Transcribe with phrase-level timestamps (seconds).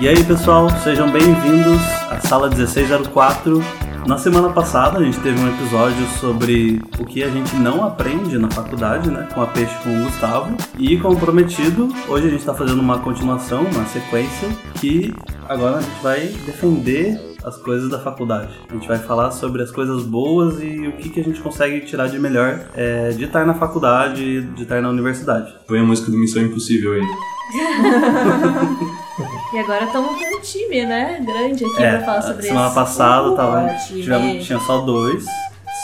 [0.00, 1.78] E aí pessoal, sejam bem-vindos
[2.10, 3.62] à sala 1604.
[4.06, 8.38] Na semana passada a gente teve um episódio sobre o que a gente não aprende
[8.38, 9.28] na faculdade, né?
[9.34, 10.56] Com a Peixe com o Gustavo.
[10.78, 15.12] E como prometido, hoje a gente está fazendo uma continuação, uma sequência, que
[15.46, 18.54] agora a gente vai defender as coisas da faculdade.
[18.70, 21.78] A gente vai falar sobre as coisas boas e o que, que a gente consegue
[21.80, 25.54] tirar de melhor é, de estar na faculdade, de estar na universidade.
[25.68, 27.02] Põe a música do Missão Impossível aí.
[29.52, 31.20] E agora estamos com um time, né?
[31.26, 32.74] Grande aqui É, pra falar sobre semana isso.
[32.74, 34.00] passada tava, Ótimo.
[34.02, 35.24] tivemos, tinha só dois.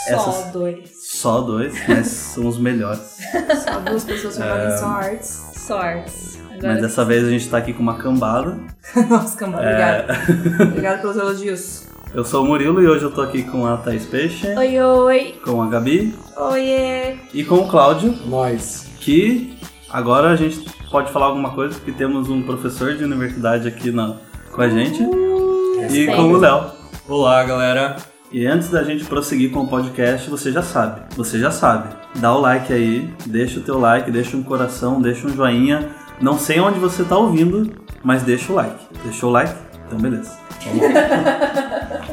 [0.07, 0.79] Só essas- dois.
[1.03, 3.17] Só dois, mas são os melhores.
[3.63, 5.27] Só duas pessoas formadas em só artes.
[5.55, 6.39] Sorts.
[6.51, 8.57] Agora Mas dessa vez a gente tá aqui com uma cambada.
[9.09, 10.63] Nossa, cambada, É, obrigada.
[10.63, 11.87] Obrigada pelos elogios.
[12.13, 15.35] eu sou o Murilo e hoje eu tô aqui com a Thaís Peixe, Oi, oi.
[15.43, 17.15] com a Gabi Oiê!
[17.33, 18.87] e com o Cláudio, Nós.
[18.99, 19.57] que
[19.89, 24.15] agora a gente pode falar alguma coisa porque temos um professor de universidade aqui na,
[24.51, 26.15] com a gente e respeito.
[26.15, 26.71] com o Léo.
[27.07, 27.97] Olá, galera.
[28.31, 31.95] E antes da gente prosseguir com o podcast, você já sabe, você já sabe.
[32.15, 35.89] Dá o like aí, deixa o teu like, deixa um coração, deixa um joinha.
[36.19, 37.71] Não sei onde você tá ouvindo,
[38.03, 38.85] mas deixa o like.
[39.03, 39.53] Deixou o like?
[39.85, 40.37] Então beleza.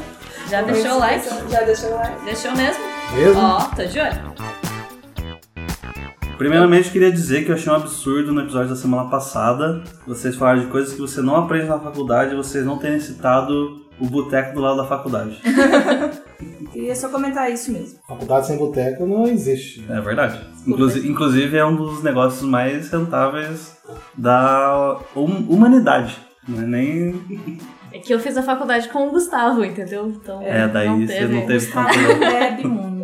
[0.47, 1.27] Já deixou o like?
[1.49, 2.23] Já deixou o like.
[2.23, 2.83] Deixou mesmo?
[3.13, 3.41] Mesmo?
[3.41, 4.64] Ó, tá de olho.
[6.37, 10.61] Primeiramente, queria dizer que eu achei um absurdo no episódio da semana passada vocês falaram
[10.61, 14.53] de coisas que você não aprende na faculdade e vocês não terem citado o boteco
[14.53, 15.41] do lado da faculdade.
[16.73, 17.99] Queria só comentar isso mesmo.
[18.05, 19.85] Faculdade sem boteco não existe.
[19.89, 20.41] É verdade.
[20.67, 23.77] Inclusive, inclusive é um dos negócios mais rentáveis
[24.17, 26.17] da hum- humanidade.
[26.47, 27.59] Não é nem.
[27.93, 30.07] É que eu fiz a faculdade com o Gustavo, entendeu?
[30.09, 31.33] Então, É, daí não você teve.
[31.33, 32.19] não teve Gustavo tanto.
[32.19, 32.94] bebe muito.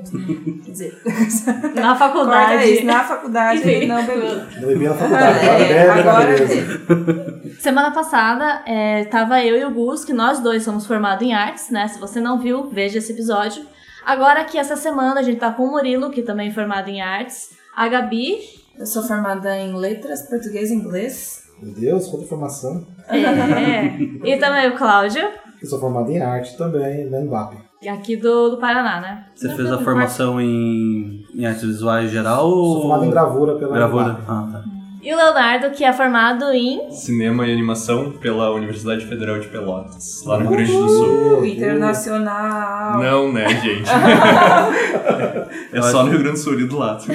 [0.66, 1.01] Quer dizer,
[1.75, 2.72] Na faculdade.
[2.73, 2.85] isso.
[2.85, 4.35] Na faculdade ele não bebeu.
[4.59, 5.39] Não bebia na faculdade.
[5.39, 7.51] Agora É, bebe, agora bebe.
[7.59, 11.69] Semana passada, é, tava eu e o Gus, que nós dois somos formados em artes,
[11.69, 11.88] né?
[11.88, 13.63] Se você não viu, veja esse episódio.
[14.06, 17.01] Agora aqui essa semana a gente tá com o Murilo, que também é formado em
[17.01, 17.50] artes.
[17.75, 18.38] A Gabi,
[18.79, 21.44] Eu sou formada em letras, português e inglês.
[21.61, 22.88] Meu Deus, quanta informação.
[23.07, 23.85] é,
[24.28, 25.22] e também o Cláudio,
[25.61, 27.56] Eu sou formado em arte também, na Embap.
[27.90, 29.25] Aqui do, do Paraná, né?
[29.34, 32.74] Você fez a formação em, em artes visuais geral ou.
[32.74, 34.18] Sou formado em gravura pela Gravura.
[34.28, 34.64] Ah, tá.
[35.02, 36.91] E o Leonardo, que é formado em.
[36.91, 41.40] Cinema e Animação pela Universidade Federal de Pelotas, lá no Rio Grande do Sul.
[41.40, 43.00] Uh, internacional.
[43.00, 43.90] Não, né, gente?
[45.74, 47.06] é só no Rio Grande do Sul ali do lado.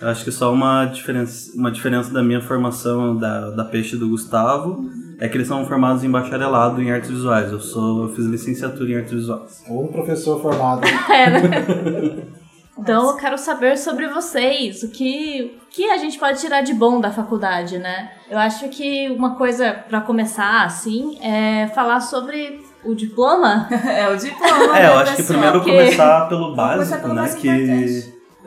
[0.00, 3.98] Eu acho que só uma diferença, uma diferença da minha formação da, da Peixe e
[3.98, 4.82] do Gustavo
[5.20, 7.50] é que eles são formados em bacharelado em artes visuais.
[7.50, 9.64] Eu sou eu fiz licenciatura em artes visuais.
[9.68, 10.82] O único professor formado.
[11.10, 12.26] É, né?
[12.78, 16.74] Então eu quero saber sobre vocês, o que, o que a gente pode tirar de
[16.74, 18.10] bom da faculdade, né?
[18.30, 23.66] Eu acho que uma coisa pra começar, assim, é falar sobre o diploma.
[23.88, 24.76] É o diploma.
[24.78, 27.20] É, né, eu acho que primeiro que- começar pelo começar básico, pelo né?
[27.22, 27.48] mais Que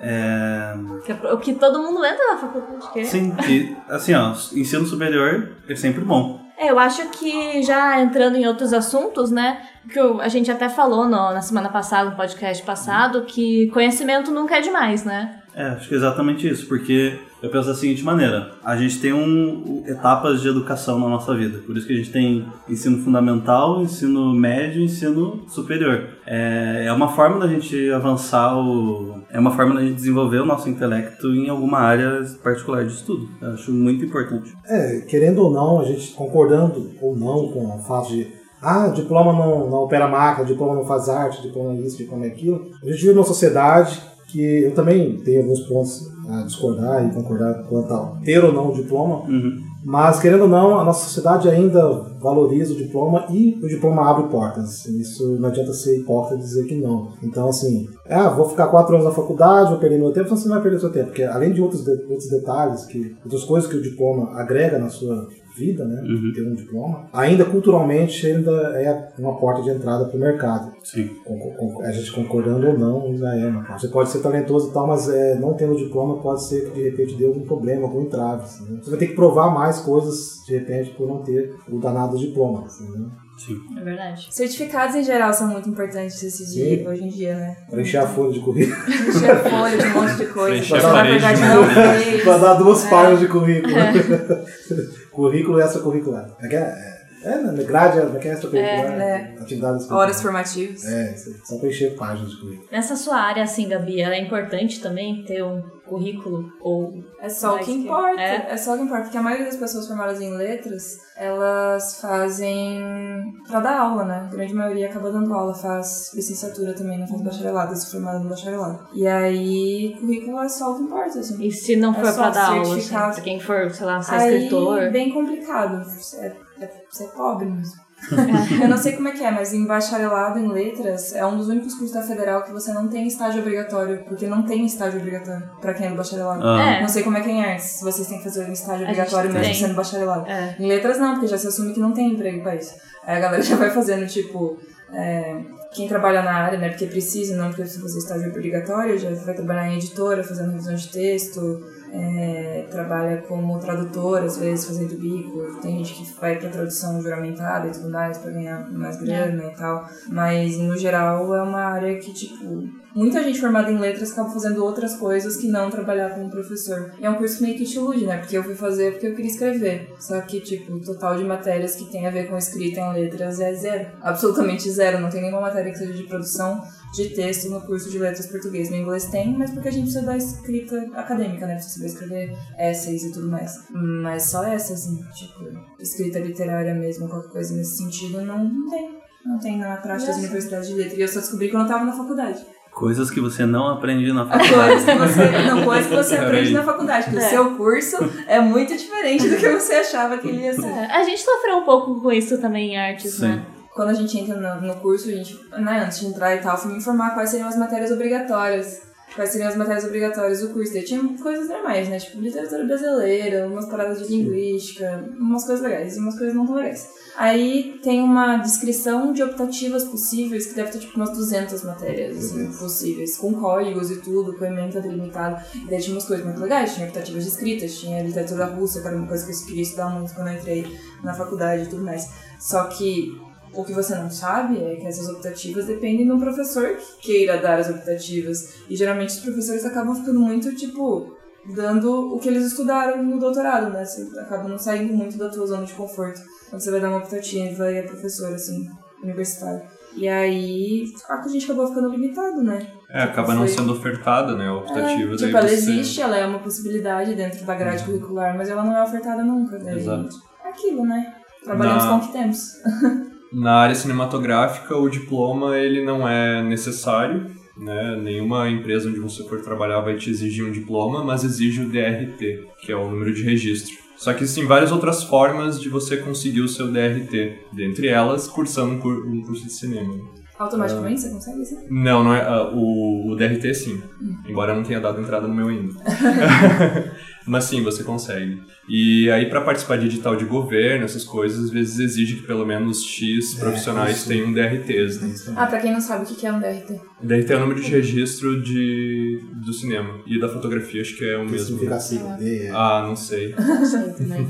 [0.02, 0.74] é,
[1.06, 3.04] Que é o que todo mundo entra na faculdade, que é.
[3.06, 6.40] sim, que assim, ó, ensino superior é sempre bom.
[6.62, 9.62] É, eu acho que já entrando em outros assuntos, né?
[9.90, 14.58] Que a gente até falou no- na semana passada, no podcast passado, que conhecimento nunca
[14.58, 15.39] é demais, né?
[15.54, 19.14] É, acho que é exatamente isso, porque eu penso da seguinte maneira: a gente tem
[19.14, 23.82] um, etapas de educação na nossa vida, por isso que a gente tem ensino fundamental,
[23.82, 26.08] ensino médio ensino superior.
[26.26, 30.46] É, é uma forma da gente avançar, o, é uma forma da gente desenvolver o
[30.46, 33.28] nosso intelecto em alguma área particular de estudo.
[33.42, 34.54] Eu acho muito importante.
[34.66, 39.32] É, querendo ou não, a gente concordando ou não com o fato de ah, diploma
[39.32, 42.70] não, não opera máquina, diploma não faz arte, diploma isso, diploma aquilo.
[42.84, 44.02] A gente vive numa sociedade
[44.32, 48.70] que eu também tenho alguns pontos a discordar e concordar quanto ao ter ou não
[48.70, 49.58] o diploma, Uhum.
[49.84, 51.82] mas querendo ou não, a nossa sociedade ainda
[52.22, 54.86] valoriza o diploma e o diploma abre portas.
[54.86, 57.14] Isso não adianta ser hipócrita e dizer que não.
[57.24, 60.48] Então, assim, ah, vou ficar quatro anos na faculdade, vou perder meu tempo, então você
[60.48, 63.68] não vai perder seu tempo, porque além de outros, de- outros detalhes, que, outras coisas
[63.70, 65.28] que o diploma agrega na sua
[65.60, 66.32] vida, né, Uhum.
[66.34, 70.72] ter um diploma, ainda culturalmente ainda é uma porta de entrada para o mercado.
[70.84, 71.08] Sim.
[71.26, 73.80] Com- com- a gente concordando ou não, ainda é uma porta.
[73.82, 76.90] Você pode ser talentoso e tal, mas é, não tendo diploma pode ser que de
[76.90, 78.44] repente dê algum problema, algum entrave.
[78.44, 78.80] assim, né?
[78.82, 82.64] Você vai ter que provar mais coisas, de repente, por não ter o danado diploma.
[82.66, 83.06] assim, né?
[83.38, 83.56] Sim.
[83.80, 84.28] É verdade.
[84.32, 87.56] Certificados em geral são muito importantes esses dias, hoje em dia, né?
[87.70, 88.76] Para encher a folha de currículo.
[88.90, 90.58] Encher a folha de um monte de coisa.
[90.58, 92.90] Encher a que na parede verdade de para dar duas É.
[92.90, 93.74] páginas de currículo.
[95.20, 96.26] currículo extracurricular.
[96.40, 96.89] É, é,
[97.24, 99.00] é, na grade, é, que é extracurricular.
[99.02, 100.86] É, Atividades Horas formativas.
[100.86, 102.68] É, só para encher páginas de currículo.
[102.72, 107.56] Nessa sua área, assim, Gabi, ela é importante também ter um currículo ou É só
[107.56, 108.22] o que que- importa.
[108.22, 108.48] é?
[108.52, 108.58] É.
[108.58, 109.04] só o que importa.
[109.06, 114.28] Porque a maioria das pessoas formadas em letras, elas fazem pra dar aula, né?
[114.28, 118.30] A grande maioria acaba dando aula, faz licenciatura também, não faz bacharelado, se formada no
[118.30, 118.88] bacharelado.
[118.94, 121.44] E aí, currículo é só o que importa, assim.
[121.44, 123.14] e se não É for só pra dar aula, assim, certificado.
[123.16, 124.92] pra quem for, sei lá, ser Aí, escritor.
[124.92, 125.86] bem complicado.
[126.20, 127.90] É, é, você é pobre mesmo.
[128.62, 131.50] Eu não sei como é que é, mas em bacharelado em letras é um dos
[131.50, 135.50] únicos cursos da federal que você não tem estágio obrigatório, porque não tem estágio obrigatório
[135.60, 136.42] pra quem é do bacharelado.
[136.48, 136.82] Ah, É.
[136.82, 138.86] Não sei como é que é em artes, se vocês têm que fazer um estágio
[138.86, 139.54] obrigatório mesmo tem.
[139.54, 140.30] sendo bacharelado.
[140.30, 140.56] É.
[140.58, 142.74] Em letras não, porque já se assume que não tem emprego pra isso.
[143.04, 144.58] Aí a galera já vai fazendo, tipo,
[144.94, 145.36] é,
[145.74, 149.36] quem trabalha na área, né, porque precisa, não porque precisa fazer estágio obrigatório, já vai
[149.36, 155.60] trabalhar em editora, fazendo revisão de texto, é, trabalha como tradutor, às vezes, fazendo bico.
[155.62, 159.56] Tem gente que vai pra tradução juramentada e tudo mais pra ganhar mais grana e
[159.56, 159.88] tal.
[160.10, 162.64] Mas, no geral, é uma área que, tipo,
[162.96, 166.94] muita gente formada em letras acaba fazendo outras coisas que não trabalhar como professor.
[167.00, 168.18] E é um curso meio que te ilude, né?
[168.18, 169.94] Porque eu fui fazer porque eu queria escrever.
[170.00, 173.40] Só que, tipo, o total de matérias que tem a ver com escrita em letras
[173.40, 173.92] é zero.
[174.02, 175.00] Absolutamente zero.
[175.00, 176.62] Não tem nenhuma matéria que seja de produção
[176.94, 178.70] de texto no curso de letras português.
[178.70, 181.56] No inglês tem, mas porque a gente precisa da escrita acadêmica, né?
[181.56, 183.52] Precisa saber escrever essays e tudo mais.
[183.70, 185.46] Mas só essa, assim, tipo,
[185.80, 189.00] escrita literária mesmo, qualquer coisa nesse sentido, não, não tem.
[189.26, 190.98] Não tem na praxe das universidades de letras.
[190.98, 192.44] E eu só descobri quando eu tava na faculdade.
[192.72, 194.86] Coisas que você não aprende na Coisas faculdade.
[194.86, 197.04] que você, não, coisas que você aprende na faculdade.
[197.06, 197.28] Porque É.
[197.28, 200.66] o seu curso é muito diferente do que você achava que ele ia ser.
[200.68, 203.28] É, A gente sofreu um pouco com isso também em artes, Sim.
[203.28, 203.46] né?
[203.74, 206.58] Quando a gente entra no, no curso, a gente, né, antes de entrar e tal,
[206.58, 208.82] fui me informar quais seriam as matérias obrigatórias.
[209.16, 210.74] Quais seriam as matérias obrigatórias do curso.
[210.74, 212.00] Daí tinha coisas normais, né?
[212.00, 216.56] Tipo, literatura brasileira, umas paradas de linguística, umas coisas legais e umas coisas não tão
[216.56, 216.88] legais.
[217.18, 222.52] Aí tem uma descrição de optativas possíveis, que deve ter tipo umas 200 matérias assim,
[222.54, 225.44] possíveis, com códigos e tudo, com ementa delimitado.
[225.56, 228.88] E daí tinha umas coisas muito legais, tinha optativas de escritas, tinha literatura russa, que
[228.88, 231.84] era uma coisa que eu queria estudar muito quando eu entrei na faculdade e tudo
[231.84, 232.08] mais.
[232.40, 233.20] Só que
[233.54, 237.38] o que você não sabe é que essas optativas dependem de um professor que queira
[237.38, 238.56] dar as optativas.
[238.70, 241.16] E geralmente os professores acabam ficando muito, tipo,
[241.56, 243.84] dando o que eles estudaram no doutorado, né?
[243.86, 247.00] Você acaba não saindo muito da tua zona de conforto quando você vai dar uma
[247.00, 248.68] optativa e é professor, assim,
[249.04, 249.62] universitário.
[249.96, 252.72] E aí, a gente acabou ficando limitado, né?
[252.92, 255.14] É, acaba não Foi- sendo ofertada, né, a optativa.
[255.14, 258.64] É, tipo, ela você- existe, ela é uma possibilidade dentro da grade curricular, mas ela
[258.64, 259.58] não é ofertada nunca.
[259.58, 260.10] Daí Exato.
[260.46, 261.16] É aquilo, né?
[261.44, 262.54] Trabalhamos Na- com o que temos.
[263.32, 267.28] Na área cinematográfica, o diploma ele não é necessário,
[267.58, 267.96] né?
[268.02, 272.48] Nenhuma empresa onde você for trabalhar vai te exigir um diploma, mas exige o DRT,
[272.62, 273.76] que é o número de registro.
[273.98, 278.76] Só que existem várias outras formas de você conseguir o seu DRT, dentre elas cursando
[278.76, 279.94] um, cur- um curso de cinema.
[280.40, 281.56] Automaticamente você consegue assim?
[281.70, 283.84] Não, não é ah, o, o DRT sim,
[284.26, 285.74] embora eu não tenha dado entrada no meu ainda.
[287.30, 288.42] Mas sim, você consegue.
[288.68, 292.46] E aí para participar de edital de governo, essas coisas, às vezes exige que pelo
[292.46, 294.08] menos X profissionais isso.
[294.08, 295.14] tenham DRTs, né?
[295.36, 296.80] Ah, pra quem não sabe o que é um DRT.
[297.04, 300.00] DRT é o número de registro de, do cinema.
[300.08, 301.46] E da fotografia acho que é o Que mesmo.
[301.48, 303.36] significa a sigla D, é Ah, não sei.
[303.38, 304.28] Não sei também.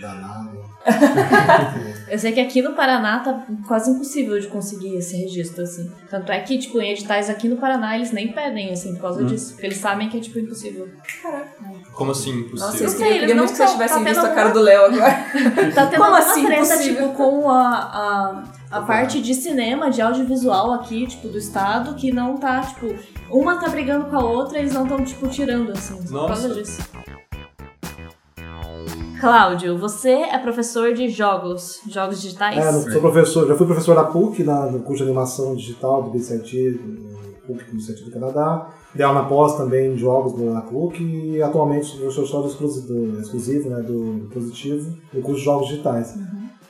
[0.00, 0.57] danado.
[2.10, 5.92] Eu sei que aqui no Paraná tá quase impossível de conseguir esse registro, assim.
[6.08, 9.22] Tanto é que, tipo, em editais aqui no Paraná eles nem pedem, assim, por causa
[9.24, 9.52] disso.
[9.52, 10.88] Porque eles sabem que é, tipo, impossível.
[11.22, 11.50] Caraca.
[11.92, 12.86] Como assim Nossa, impossível?
[12.86, 14.46] eu sei, queria, eles queria não muito que vocês tivessem tá visto a tendo cara
[14.48, 15.24] uma- do Léo agora.
[15.74, 17.02] Tá tendo Como alguma assim treta, impossível?
[17.08, 17.68] tipo, com a,
[18.70, 22.86] a, a parte de cinema, de audiovisual aqui, tipo, do estado, que não tá, tipo,
[23.30, 26.54] uma tá brigando com a outra, eles não estão, tipo, tirando, assim, por causa Nossa.
[26.62, 26.80] disso.
[29.20, 32.56] Cláudio, você é professor de jogos, jogos digitais?
[32.56, 36.10] É, sou professor, já fui professor da PUC, na, no curso de animação digital do
[36.10, 36.80] BCIT,
[37.46, 38.68] PUC do BCIT do Canadá.
[38.94, 42.48] Dei aula na pós também em jogos na PUC e atualmente sou professor só do
[42.48, 46.14] exclusivo, do, exclusivo né, do positivo, no curso de jogos digitais.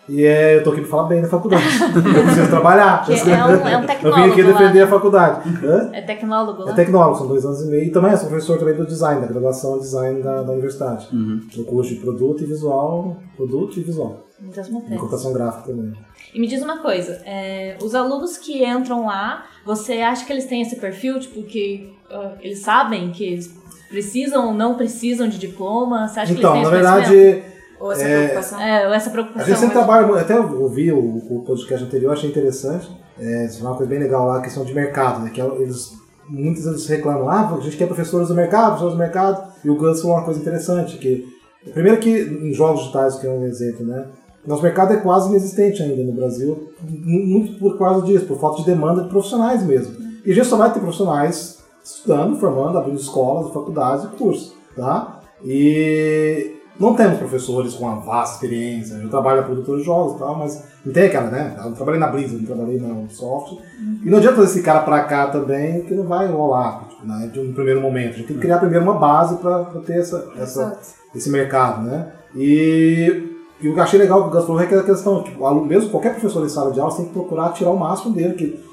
[0.09, 1.65] E é, eu tô aqui pra falar bem da faculdade.
[2.17, 3.05] eu preciso trabalhar.
[3.09, 3.13] É
[3.45, 4.53] um- é um eu tecnólogo vim aqui lá.
[4.53, 5.49] defender a faculdade.
[5.65, 5.91] Hã?
[5.93, 6.71] É tecnólogo lá?
[6.71, 7.85] É tecnólogo, são dois anos e meio.
[7.85, 11.09] E também sou professor também do design, da graduação em design da, da universidade.
[11.13, 11.41] Uhum.
[11.57, 14.25] No curso de produto e visual, produto e visual.
[14.41, 15.01] Muitas matérias.
[15.01, 15.93] computação gráfica também.
[16.33, 20.45] E me diz uma coisa, é, os alunos que entram lá, você acha que eles
[20.47, 23.53] têm esse perfil, tipo, que ah, eles sabem que eles
[23.91, 26.07] precisam ou não precisam de diploma?
[26.07, 27.33] Você acha Então, que eles na têm esse conhecimento?
[27.35, 28.61] verdade, Ou essa É, preocupação?
[28.61, 29.47] É, ou essa a preocupação.
[29.49, 30.21] gente sempre mas- trabalha.
[30.21, 32.91] Até ouvi o, o podcast anterior, achei interessante.
[33.19, 35.31] É, é uma coisa bem legal lá, a questão de mercado, né?
[35.31, 35.93] Que eles,
[36.29, 39.53] muitos eles reclamam, ah, a gente quer professores do mercado, professores do mercado.
[39.65, 41.27] E o Gus falou uma coisa interessante, que
[41.73, 44.07] primeiro que em jogos digitais, que é um exemplo, né?
[44.47, 48.61] Nosso mercado é quase inexistente ainda no Brasil, mu- muito por causa disso, por falta
[48.63, 49.95] de demanda de profissionais mesmo.
[50.25, 55.21] E a gente só vai ter profissionais estudando, formando, abrindo escolas, faculdades e cursos, tá?
[55.45, 58.95] E não temos professores com uma vasta experiência.
[58.95, 61.57] Eu trabalho na produtora de jogos e tal, mas não tem aquela, né?
[61.65, 63.59] Eu trabalhei na Blizzard, não trabalhei na Ubisoft.
[64.05, 67.29] E não adianta trazer esse cara pra cá também, que não vai rolar tipo, né,
[67.33, 68.15] de um primeiro momento.
[68.15, 70.79] A gente tem que criar primeiro uma base pra, pra ter essa, essa,
[71.15, 72.13] esse mercado, né?
[72.37, 75.23] E, e o que eu achei legal que o Gus falou é que a questão,
[75.25, 77.79] tipo, aluno, mesmo qualquer professor em sala de aula, você tem que procurar tirar o
[77.79, 78.69] máximo dele, que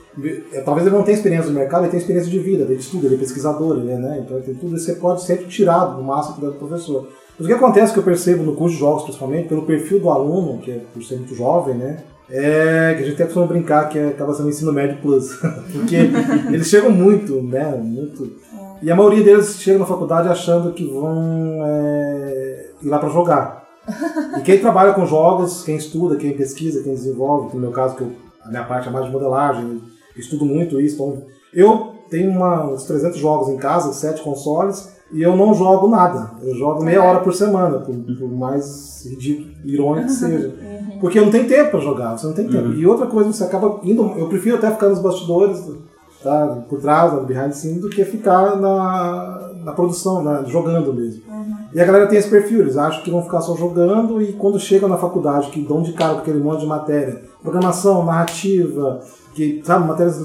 [0.53, 3.07] é, talvez ele não tenha experiência no mercado, ele tem experiência de vida, ele estuda,
[3.07, 4.23] ele é pesquisador, ele é, né?
[4.23, 7.07] Então tem tudo isso você pode sempre tirar no máximo do professor.
[7.37, 10.09] Mas o que acontece que eu percebo no curso de jogos, principalmente, pelo perfil do
[10.09, 11.97] aluno, que é por ser muito jovem, né?
[12.29, 15.35] É que a gente até costuma brincar que é- acaba sendo ensino médio plus.
[15.71, 15.95] Porque
[16.51, 17.79] eles chegam muito, né?
[17.81, 18.31] Muito.
[18.81, 23.65] E a maioria deles chega na faculdade achando que vão é, ir lá para jogar.
[24.37, 27.95] E quem trabalha com jogos, quem estuda, quem pesquisa, quem desenvolve, que no meu caso,
[27.95, 28.11] que eu,
[28.43, 29.81] a minha parte é mais de modelagem,
[30.17, 30.95] estudo muito isso.
[30.95, 31.23] Então,
[31.53, 36.31] eu tenho uma, uns 300 jogos em casa, 7 consoles, e eu não jogo nada.
[36.41, 40.53] Eu jogo meia hora por semana, por, por mais ridículo, irônico que seja.
[40.99, 42.73] Porque não tem tempo para jogar, você não tem tempo.
[42.73, 44.03] E outra coisa, você acaba indo.
[44.17, 45.63] Eu prefiro até ficar nos bastidores,
[46.23, 50.93] tá, por trás, no behind the scenes, do que ficar na, na produção, na- jogando
[50.93, 51.21] mesmo.
[51.73, 54.57] E a galera tem esse perfil, eles acham que vão ficar só jogando e quando
[54.59, 59.01] chegam na faculdade, que dão de cara com aquele monte de matéria, programação, narrativa,
[59.33, 60.19] que, sabe, matérias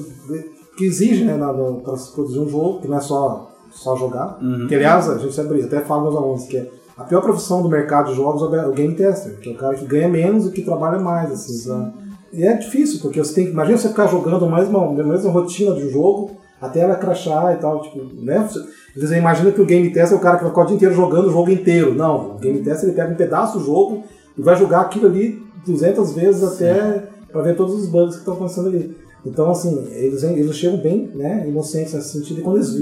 [0.77, 1.37] que exigem né,
[1.85, 4.39] para se produzir um jogo, que não é só, só jogar.
[4.69, 7.69] Que aliás, a gente sempre até fala nos alunos que é a pior profissão do
[7.69, 10.50] mercado de jogos é o game tester, que é o cara que ganha menos e
[10.50, 11.93] que trabalha mais, assim?
[12.31, 13.53] E é difícil, porque você tem que.
[13.53, 17.57] Imagina você ficar jogando mais uma, a mesma rotina de jogo até ela crashar e
[17.57, 18.47] tal, tipo, né?
[18.47, 18.61] Você,
[18.95, 20.95] você imagina que o game tester é o cara que vai ficar o dia inteiro
[20.95, 21.95] jogando o jogo inteiro.
[21.95, 24.05] Não, o game tester ele pega um pedaço do jogo
[24.37, 28.35] e vai jogar aquilo ali 200 vezes até para ver todos os bugs que estão
[28.35, 28.95] acontecendo ali.
[29.25, 32.75] Então, assim, eles, eles chegam bem né, inocentes nesse sentido e quando eles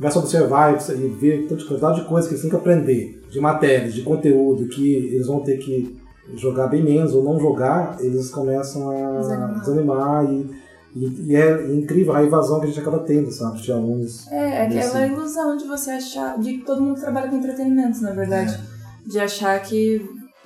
[0.00, 3.22] viram, começam a observar e ver tanta quantidade de coisas que eles têm que aprender,
[3.30, 5.96] de matérias, de conteúdo, que eles vão ter que
[6.36, 9.60] jogar bem menos ou não jogar, eles começam a Desanimar.
[9.60, 10.50] desanimar e,
[10.96, 14.26] e, e é incrível a evasão que a gente acaba tendo, sabe, de alunos.
[14.28, 14.68] É, aquela
[15.00, 18.58] Nesse- ilusão de você achar, de que todo mundo trabalha com entretenimento, na verdade.
[19.06, 20.00] De achar que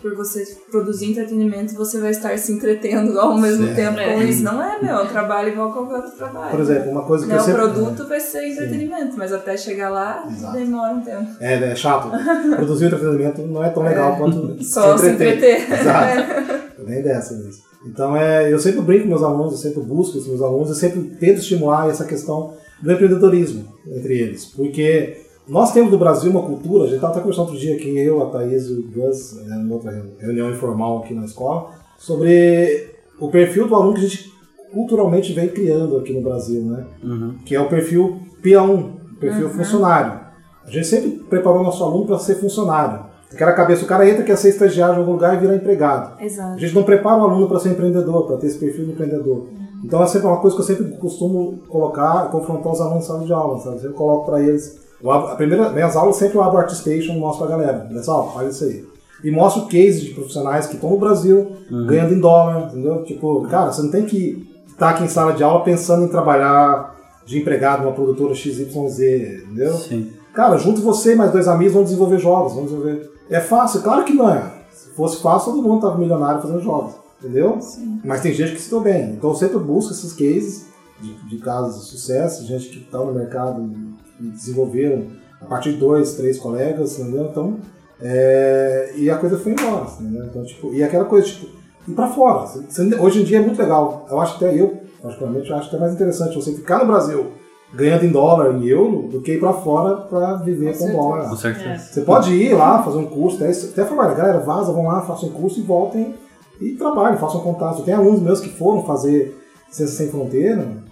[0.05, 3.77] por você produzir entretenimento você vai estar se entretendo ao mesmo Certo.
[3.77, 4.25] tempo com É.
[4.25, 4.43] isso.
[4.43, 6.51] Não é, meu, é um trabalho igual qualquer outro trabalho.
[6.51, 7.63] Por exemplo, uma coisa que eu o sempre...
[7.63, 10.53] produto vai ser entretenimento, mas até chegar lá Exato.
[10.59, 11.27] demora um tempo.
[11.41, 12.11] É, é chato.
[12.55, 15.73] Produzir entretenimento não é tão legal quanto Só se entreter.
[15.73, 16.65] Exato.
[16.87, 17.63] Nem dessa mesmo.
[17.87, 20.75] Então, é, eu sempre brinco com meus alunos, eu sempre busco os meus alunos, eu
[20.75, 24.45] sempre tento estimular essa questão do empreendedorismo entre eles.
[24.45, 27.99] Porque nós temos no Brasil uma cultura, a gente estava até conversando outro dia aqui,
[27.99, 32.91] eu, a Thaís e o Gus, né, numa outra reunião informal aqui na escola, sobre
[33.21, 34.33] o perfil do aluno que a gente
[34.73, 36.85] culturalmente vem criando aqui no Brasil, né?
[37.03, 37.37] Uhum.
[37.45, 40.21] que é o perfil P1, o perfil funcionário.
[40.67, 43.05] A gente sempre preparou nosso aluno para ser funcionário.
[43.33, 46.19] Aquela cabeça, o cara entra, quer ser estagiário em algum lugar e vira empregado.
[46.19, 46.59] A Exato.
[46.59, 49.47] gente não prepara o aluno para ser empreendedor, para ter esse perfil de empreendedor.
[49.85, 53.25] Então é sempre uma coisa que eu sempre costumo colocar, confrontar os alunos em sala
[53.25, 53.85] de aula, sabe?
[53.85, 54.84] Eu coloco para eles.
[55.03, 57.87] Abro- A primeira, minhas aulas sempre eu abro o Artstation e mostro pra galera.
[57.93, 58.85] Pessoal, olha isso aí.
[59.23, 61.53] E mostro cases de profissionais que estão no Brasil,
[61.87, 63.03] ganhando em dólar, entendeu?
[63.05, 66.95] Tipo, cara, você não tem que estar aqui em sala de aula pensando em trabalhar
[67.25, 69.73] de empregado numa produtora XYZ, entendeu?
[69.75, 70.11] Sim.
[70.35, 73.11] Cara, junto você e mais dois amigos vão desenvolver jogos, vão desenvolver.
[73.31, 73.81] É fácil?
[73.83, 74.43] Claro que não é.
[74.73, 77.59] Se fosse fácil, todo mundo tava milionário fazendo jogos, entendeu?
[78.05, 79.13] Mas tem gente que se deu bem.
[79.13, 80.67] Então eu sempre busco esses cases
[81.01, 85.05] de, de casos de sucesso, gente que está no mercado e desenvolveram
[85.41, 87.27] a partir de dois, três colegas, entendeu?
[87.31, 87.57] Então,
[88.01, 90.25] é, e a coisa foi embora, entendeu?
[90.25, 91.47] Então, tipo, e aquela coisa, tipo,
[91.89, 92.47] ir pra fora.
[92.47, 94.07] Você- Hoje em dia é muito legal.
[94.11, 97.27] Eu acho até eu, particularmente, eu acho até mais interessante você ficar no Brasil
[97.75, 101.29] ganhando em dólar, em euro, do que ir pra fora pra viver com, Com dólar.
[101.31, 101.79] Com certeza.
[101.93, 105.03] Você pode ir lá, fazer um curso, até, até falar, "Olha, galera, vaza, vão lá,
[105.03, 106.15] façam um curso e voltem
[106.61, 107.83] e trabalhem, façam contato.
[107.83, 109.37] Tem alunos meus que foram fazer
[109.71, 110.84] Ciência Sem Fronteira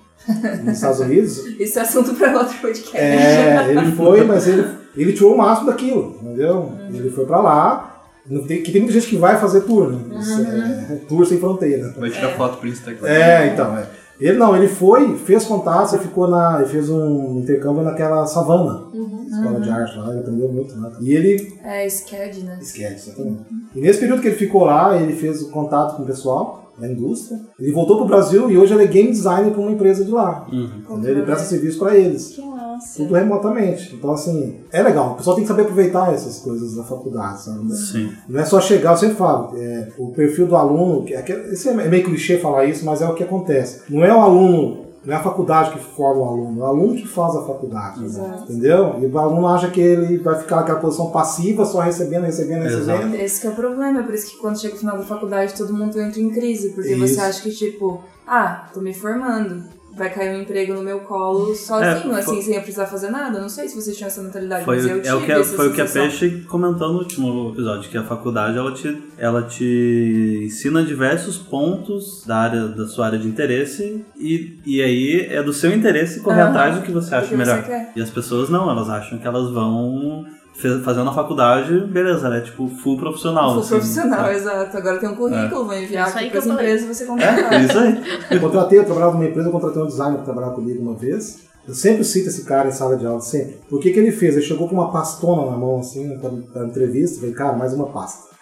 [0.65, 1.39] nos Estados Unidos.
[1.59, 2.97] Isso é assunto para outro podcast.
[2.97, 4.67] É, ele foi, mas ele,
[4.97, 6.73] ele tirou o máximo daquilo, entendeu?
[6.93, 10.19] Ele foi pra lá, não tem, que tem muita gente que vai fazer tour, né?
[10.21, 11.93] Isso é, tour sem fronteira.
[11.99, 13.09] Vai tirar foto pro Instagram.
[13.09, 13.87] É, então, é.
[14.21, 16.61] Ele não, ele foi, fez contato, ele ficou na.
[16.61, 18.85] Ele fez um intercâmbio naquela savana.
[19.29, 20.93] Escola de arte lá, ele aprendeu muito, né?
[21.01, 22.59] E ele É, SCAD, né?
[22.61, 23.41] Esquece, exatamente.
[23.75, 26.89] E nesse período que ele ficou lá, ele fez o contato com o pessoal da
[26.89, 27.39] indústria.
[27.59, 30.47] Ele voltou pro Brasil e hoje ele é game designer para uma empresa de lá.
[30.53, 30.71] Uhum.
[30.91, 31.11] Entendeu?
[31.13, 32.29] Ele presta serviço para eles.
[32.31, 32.97] Que massa.
[32.97, 33.95] Tudo remotamente.
[33.95, 35.13] Então, assim, é legal.
[35.13, 37.73] O pessoal tem que saber aproveitar essas coisas da faculdade, sabe?
[37.77, 38.11] Sim.
[38.29, 41.33] Não é só chegar, eu sempre falo, é, o perfil do aluno, que é, que-
[41.33, 43.83] esse é meio clichê falar isso, mas é o que acontece.
[43.89, 46.95] Não é o aluno não é a faculdade que forma o aluno, é o aluno
[46.95, 48.05] que faz a faculdade.
[48.05, 48.45] Exato.
[48.45, 48.97] Entendeu?
[49.01, 52.87] E o aluno acha que ele vai ficar naquela posição passiva, só recebendo, recebendo, Exato.
[52.87, 53.15] recebendo.
[53.15, 55.55] Esse que é o problema, é por isso que quando chega o final da faculdade
[55.55, 57.15] todo mundo entra em crise, porque Isso.
[57.15, 61.55] você acha que tipo, ah, tô me formando, vai cair um emprego no meu colo
[61.55, 63.41] sozinho, É, assim, foi- sem eu precisar fazer nada.
[63.41, 65.73] Não sei se vocês tinham essa mentalidade, Foi, mas eu é o que, foi o
[65.73, 65.87] que a.
[65.87, 72.25] Peixe comentou no último episódio, que a faculdade ela te, ela te ensina diversos pontos
[72.27, 76.41] da área da sua área de interesse e, e aí é do seu interesse correr
[76.43, 76.51] Aham.
[76.51, 77.63] atrás do que você acha que você melhor.
[77.65, 77.93] quer.
[77.95, 82.41] E as pessoas não, elas acham que elas vão fazendo a faculdade, beleza, né?
[82.41, 83.53] Tipo, full profissional.
[83.53, 84.35] Full assim, profissional, tá?
[84.35, 84.77] exato.
[84.77, 86.59] Agora tem um currículo, vou enviar aqui pras falei.
[86.59, 87.53] empresas e você contratar.
[87.53, 88.03] É, isso aí.
[88.31, 91.41] Eu contratei, eu trabalhava numa empresa, eu contratei um designer para trabalhar comigo uma vez.
[91.67, 93.59] Eu sempre cito esse cara em sala de aula, sempre.
[93.71, 94.35] O que, que ele fez?
[94.35, 97.21] Ele chegou com uma pastona na mão, assim, pra, pra entrevista.
[97.21, 98.33] Falei, cara, mais uma pasta.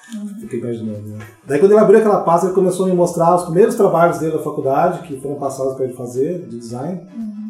[0.41, 1.19] Fiquei imaginando, né?
[1.47, 4.33] Daí quando ele abriu aquela pasta, ele começou a me mostrar os primeiros trabalhos dele
[4.33, 7.01] da faculdade, que foram passados para ele fazer, de design.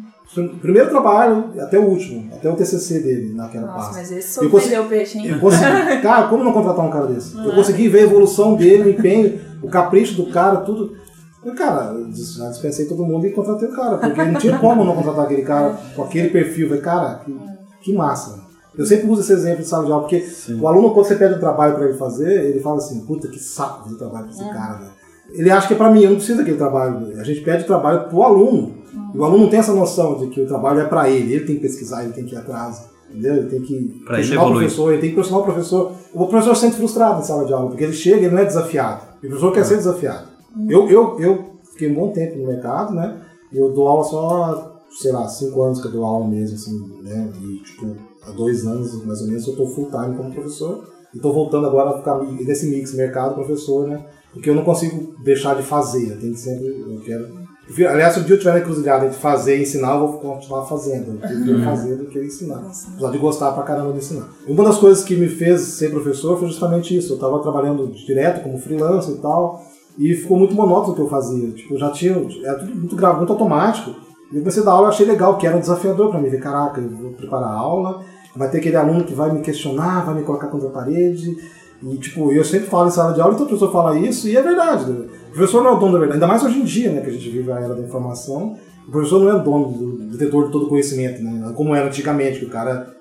[0.61, 3.93] primeiro trabalho, até o último, até o TCC dele naquela Nossa, pasta.
[3.97, 5.27] mas esse Eu consegui- o peixe, hein?
[5.27, 5.65] Eu consegui,
[6.01, 7.35] cara, como não contratar um cara desse?
[7.37, 10.95] Eu consegui ver a evolução dele, o empenho, o capricho do cara, tudo.
[11.43, 14.83] Eu, cara, eu já dispensei todo mundo e contratei o cara, porque não tinha como
[14.85, 16.67] não contratar aquele cara com aquele perfil.
[16.67, 17.35] Falei, cara, que,
[17.81, 18.39] que massa.
[18.77, 20.25] Eu sempre uso esse exemplo de sala de aula, porque
[20.59, 23.39] o aluno, quando você pede um trabalho pra ele fazer, ele fala assim, puta, que
[23.39, 24.91] saco fazer trabalho pra esse cara, velho.
[25.33, 27.19] Ele acha que é pra mim, eu não preciso daquele trabalho.
[27.19, 28.80] A gente pede trabalho pro aluno.
[29.13, 31.33] E o aluno não tem essa noção de que o trabalho é pra ele.
[31.33, 32.89] Ele tem que pesquisar, ele tem que ir atrás.
[33.09, 33.35] Entendeu?
[33.35, 35.91] Ele tem que Pra questionar o professor, ele tem que pressionar o professor.
[36.13, 38.45] O professor se sente frustrado em sala de aula, porque ele chega e não é
[38.45, 39.03] desafiado.
[39.21, 40.27] E o professor quer ser desafiado.
[40.67, 43.21] Eu, eu, eu fiquei um bom tempo no mercado, né?
[43.51, 47.29] Eu dou aula só, sei lá, cinco anos que eu dou aula mesmo, assim, né?
[47.41, 50.85] E, tipo, há dois anos, mais ou menos, eu tô full time como professor.
[51.13, 54.05] E tô voltando agora a ficar nesse mix mercado-professor, né?
[54.33, 57.40] Porque eu não consigo deixar de fazer, eu tenho que sempre, eu quero...
[57.89, 60.65] Aliás, se o dia eu tiver na encruzilhada de fazer e ensinar, eu vou continuar
[60.65, 61.11] fazendo.
[61.11, 62.57] Eu prefiro fazer do que ensinar.
[62.57, 64.27] Apesar de gostar pra caramba de ensinar.
[64.47, 67.13] Uma das coisas que me fez ser professor foi justamente isso.
[67.13, 69.63] Eu tava trabalhando direto como freelancer e tal.
[69.97, 71.49] E ficou muito monótono o que eu fazia.
[71.51, 72.13] Tipo, eu já tinha.
[72.43, 73.91] Era tudo muito grave, muito automático.
[74.31, 76.29] E eu comecei a dar aula e achei legal, que era um desafiador pra mim.
[76.29, 78.01] Ver, caraca, eu vou preparar a aula,
[78.35, 81.35] vai ter aquele aluno que vai me questionar, vai me colocar contra a parede.
[81.83, 84.37] E, tipo, eu sempre falo em sala de aula, então a pessoa fala isso, e
[84.37, 84.89] é verdade.
[84.89, 85.07] né?
[85.31, 86.21] O professor não é o dono da verdade.
[86.21, 88.57] Ainda mais hoje em dia, né, que a gente vive a era da informação.
[88.87, 91.53] O professor não é o dono, do, detetor de todo conhecimento, né?
[91.55, 92.93] Como era antigamente, que o cara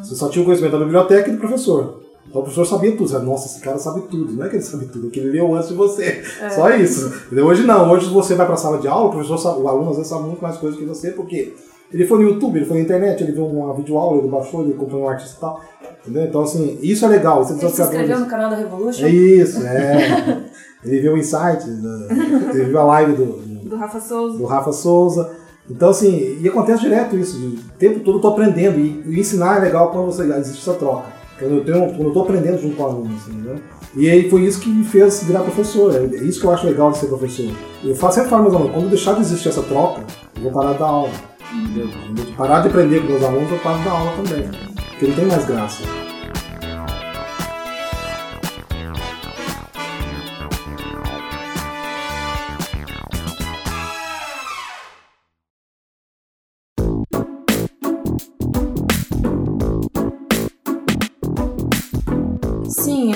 [0.00, 2.02] você só tinha o conhecimento da biblioteca e do professor.
[2.28, 3.08] Então o professor sabia tudo.
[3.08, 4.32] Você fala, Nossa, esse cara sabe tudo.
[4.32, 6.22] Não é que ele sabe tudo, é que ele leu antes de você.
[6.54, 7.12] Só isso.
[7.26, 7.46] Entendeu?
[7.46, 7.90] Hoje não.
[7.90, 10.24] Hoje você vai pra sala de aula, o professor sabe, o aluno às vezes sabe
[10.24, 11.54] muito mais coisas que você, porque
[11.92, 14.74] ele foi no YouTube, ele foi na internet, ele viu uma videoaula, ele baixou, ele
[14.74, 15.60] acompanhou um artista e tal.
[16.02, 16.24] Entendeu?
[16.24, 17.42] Então, assim, isso é legal.
[17.42, 19.06] É Ele se inscreveu no canal da Revolution?
[19.06, 20.43] É isso, é.
[20.84, 22.08] ele viu o insight, da-
[22.54, 24.38] ele viu a live do, do- Do Rafa Souza.
[24.38, 25.30] do Rafa Souza.
[25.70, 27.38] Então, assim, e acontece direto isso.
[27.38, 28.78] O tempo todo eu tô aprendendo.
[28.78, 31.06] E, e ensinar é legal quando você, existe essa troca.
[31.38, 33.56] Quando eu, tenho, quando eu tô aprendendo junto com o aluno, assim, né?
[33.96, 35.94] E aí foi isso que me fez virar professor.
[35.94, 37.50] É isso que eu acho legal de ser professor.
[37.82, 40.02] Eu faço sempre falo meus alunos, quando deixar de existir essa troca,
[40.36, 41.10] eu vou parar de dar aula.
[41.52, 41.88] Entendeu?
[42.06, 44.48] Quando eu parar de aprender com meus alunos, eu paro de dar aula também.
[44.90, 45.82] Porque não tem mais graça.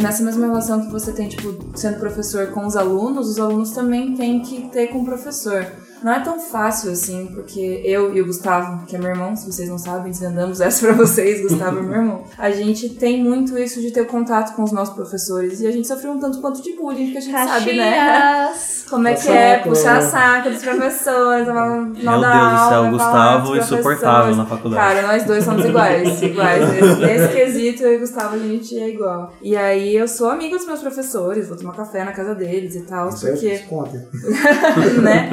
[0.08, 4.14] Nessa mesma relação que você tem, tipo, sendo professor com os alunos, os alunos também
[4.14, 5.66] têm que ter com o professor.
[6.02, 9.44] Não é tão fácil assim, porque eu e o Gustavo, que é meu irmão, se
[9.50, 12.24] vocês não sabem, desvendamos essa pra vocês, Gustavo é meu irmão.
[12.38, 15.88] A gente tem muito isso de ter contato com os nossos professores e a gente
[15.88, 17.96] sofreu um tanto quanto de bullying, porque a gente sabe, né?
[17.96, 18.84] Caxias.
[18.88, 22.68] Como é que é puxar a saca dos professores, mal Meu da Deus do céu,
[22.68, 24.82] falar Gustavo dos insuportável na faculdade.
[24.82, 26.68] Cara, nós dois somos iguais, iguais.
[26.70, 29.32] Nesse, nesse quesito, eu e o Gustavo, a gente é igual.
[29.42, 32.82] E aí, eu sou amiga dos meus professores, vou tomar café na casa deles e
[32.82, 34.08] tal, Isso porque, conta.
[35.02, 35.30] né,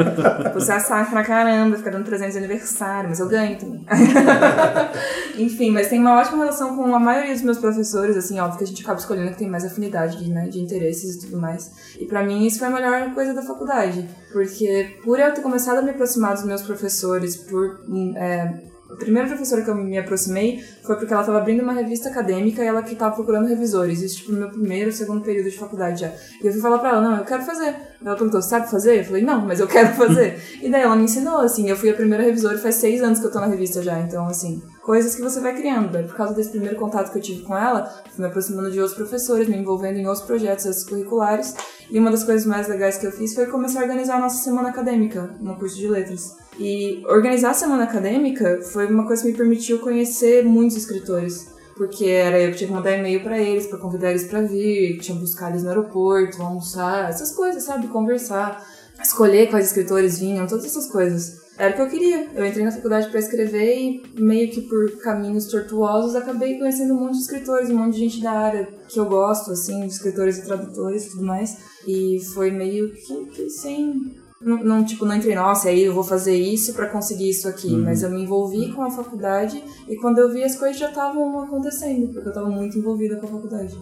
[0.53, 3.85] puxar saco pra caramba, ficar dando presente de aniversário, mas eu ganho também.
[5.37, 8.63] Enfim, mas tem uma ótima relação com a maioria dos meus professores, assim, óbvio que
[8.63, 11.71] a gente acaba escolhendo que tem mais afinidade de, né, de interesses e tudo mais.
[11.99, 15.79] E pra mim isso foi a melhor coisa da faculdade, porque por eu ter começado
[15.79, 19.97] a me aproximar dos meus professores, por hum, é, a primeira professora que eu me
[19.97, 24.01] aproximei foi porque ela estava abrindo uma revista acadêmica e ela que estava procurando revisores.
[24.01, 26.07] Isso, tipo, no meu primeiro, segundo período de faculdade já.
[26.41, 27.75] E eu fui falar pra ela, não, eu quero fazer.
[28.05, 28.99] Ela perguntou, sabe fazer?
[28.99, 30.39] Eu falei, não, mas eu quero fazer.
[30.61, 31.67] e daí ela me ensinou, assim.
[31.67, 33.99] Eu fui a primeira revisora e faz seis anos que eu tô na revista já.
[33.99, 35.91] Então, assim, coisas que você vai criando.
[36.07, 38.95] Por causa desse primeiro contato que eu tive com ela, fui me aproximando de outros
[38.95, 41.55] professores, me envolvendo em outros projetos extracurriculares.
[41.89, 44.43] E uma das coisas mais legais que eu fiz foi começar a organizar a nossa
[44.43, 46.44] semana acadêmica no curso de letras.
[46.57, 51.53] E organizar a semana acadêmica foi uma coisa que me permitiu conhecer muitos escritores.
[51.75, 54.97] Porque era eu que tinha que mandar e-mail pra eles, pra convidar eles pra vir,
[54.99, 57.87] tinha que buscar eles no aeroporto, almoçar, essas coisas, sabe?
[57.87, 58.65] Conversar,
[59.01, 61.43] escolher quais escritores vinham, todas essas coisas.
[61.57, 62.29] Era o que eu queria.
[62.33, 66.99] Eu entrei na faculdade pra escrever e, meio que por caminhos tortuosos, acabei conhecendo um
[67.01, 70.37] monte de escritores, um monte de gente da área que eu gosto, assim, de escritores
[70.37, 71.57] e tradutores e tudo mais.
[71.85, 76.03] E foi meio que, que sem não, não, tipo, não entrei, nossa, aí eu vou
[76.03, 77.67] fazer isso para conseguir isso aqui.
[77.67, 77.83] Uhum.
[77.83, 81.39] Mas eu me envolvi com a faculdade e quando eu vi as coisas já estavam
[81.41, 83.77] acontecendo, porque eu estava muito envolvida com a faculdade.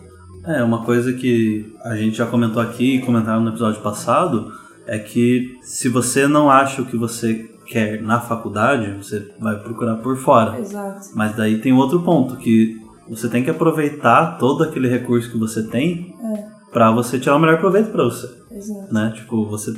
[0.45, 4.51] É, uma coisa que a gente já comentou aqui e comentaram no episódio passado
[4.85, 9.95] é que se você não acha o que você quer na faculdade, você vai procurar
[9.97, 10.59] por fora.
[10.59, 11.09] Exato.
[11.15, 15.63] Mas daí tem outro ponto, que você tem que aproveitar todo aquele recurso que você
[15.63, 16.45] tem é.
[16.71, 18.29] para você tirar o melhor proveito para você.
[18.51, 18.93] Exato.
[18.93, 19.13] Né?
[19.15, 19.73] Tipo, você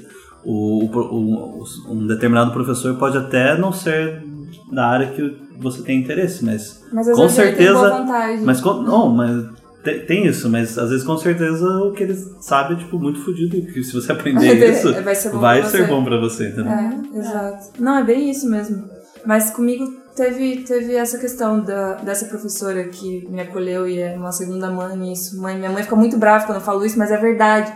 [0.45, 4.23] o, o, um determinado professor pode até não ser
[4.71, 8.05] da área que você tem interesse, mas, mas com certeza,
[8.43, 9.45] mas com, não, mas
[9.83, 13.19] tem, tem, isso, mas às vezes com certeza o que ele sabe é tipo muito
[13.19, 15.87] fodido, que se você aprender isso, vai ser bom, vai pra, ser você.
[15.87, 16.71] bom pra você, entendeu?
[16.71, 17.67] É, exato.
[17.79, 18.83] Não, é bem isso mesmo.
[19.25, 24.31] Mas comigo teve, teve essa questão da, dessa professora que me acolheu e é uma
[24.31, 25.39] segunda mãe isso.
[25.39, 27.73] Mãe, minha mãe fica muito brava quando eu falo isso, mas é verdade.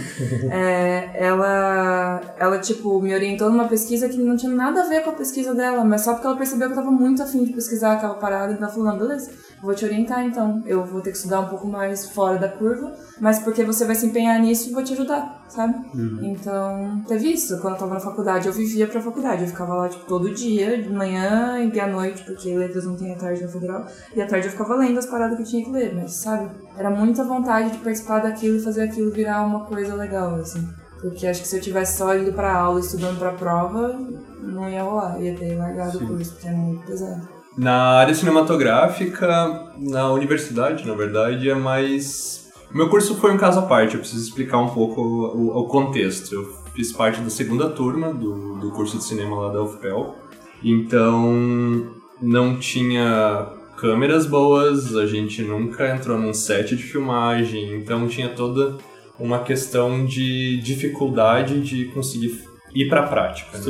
[0.50, 5.10] é, ela, ela, tipo, me orientou numa pesquisa que não tinha nada a ver com
[5.10, 7.92] a pesquisa dela, mas só porque ela percebeu que eu tava muito afim de pesquisar
[7.92, 9.30] aquela parada, então ela falou, não, beleza,
[9.62, 10.62] vou te orientar então.
[10.66, 13.94] Eu vou ter que estudar um pouco mais fora da curva, mas porque você vai
[13.94, 15.74] se empenhar nisso, vou te ajudar, sabe?
[15.94, 16.18] Uhum.
[16.22, 17.60] Então, teve isso.
[17.60, 19.42] Quando eu tava na faculdade, eu vivia pra faculdade.
[19.42, 23.12] Eu ficava lá, tipo, todo dia, de manhã e à noite, porque letras não tem
[23.12, 23.86] a tarde na federal.
[24.14, 26.50] E à tarde eu ficava lendo as paradas que eu tinha que ler, mas, sabe?
[26.76, 30.68] Era muita vontade de participar daquilo e fazer aquilo virar uma coisa legal, assim.
[31.00, 33.98] Porque acho que se eu tivesse só indo pra aula, estudando pra prova,
[34.40, 35.20] não ia rolar.
[35.20, 37.41] Ia ter largado o curso, porque é muito pesado.
[37.56, 42.50] Na área cinematográfica, na universidade, na verdade, é mais.
[42.72, 45.66] O meu curso foi um caso à parte, eu preciso explicar um pouco o, o
[45.66, 46.34] contexto.
[46.34, 50.16] Eu fiz parte da segunda turma do, do curso de cinema lá da UFPEL,
[50.64, 58.30] então não tinha câmeras boas, a gente nunca entrou num set de filmagem, então tinha
[58.30, 58.78] toda
[59.18, 62.42] uma questão de dificuldade de conseguir
[62.74, 63.58] ir para a prática.
[63.58, 63.64] Né?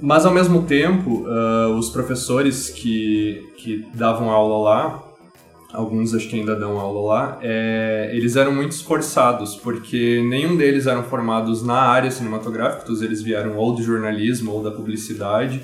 [0.00, 5.02] Mas ao mesmo tempo, uh, os professores que, que davam aula lá,
[5.72, 10.86] alguns acho que ainda dão aula lá, é, eles eram muito esforçados, porque nenhum deles
[10.86, 15.60] eram formados na área cinematográfica, todos eles vieram ou do jornalismo ou da publicidade.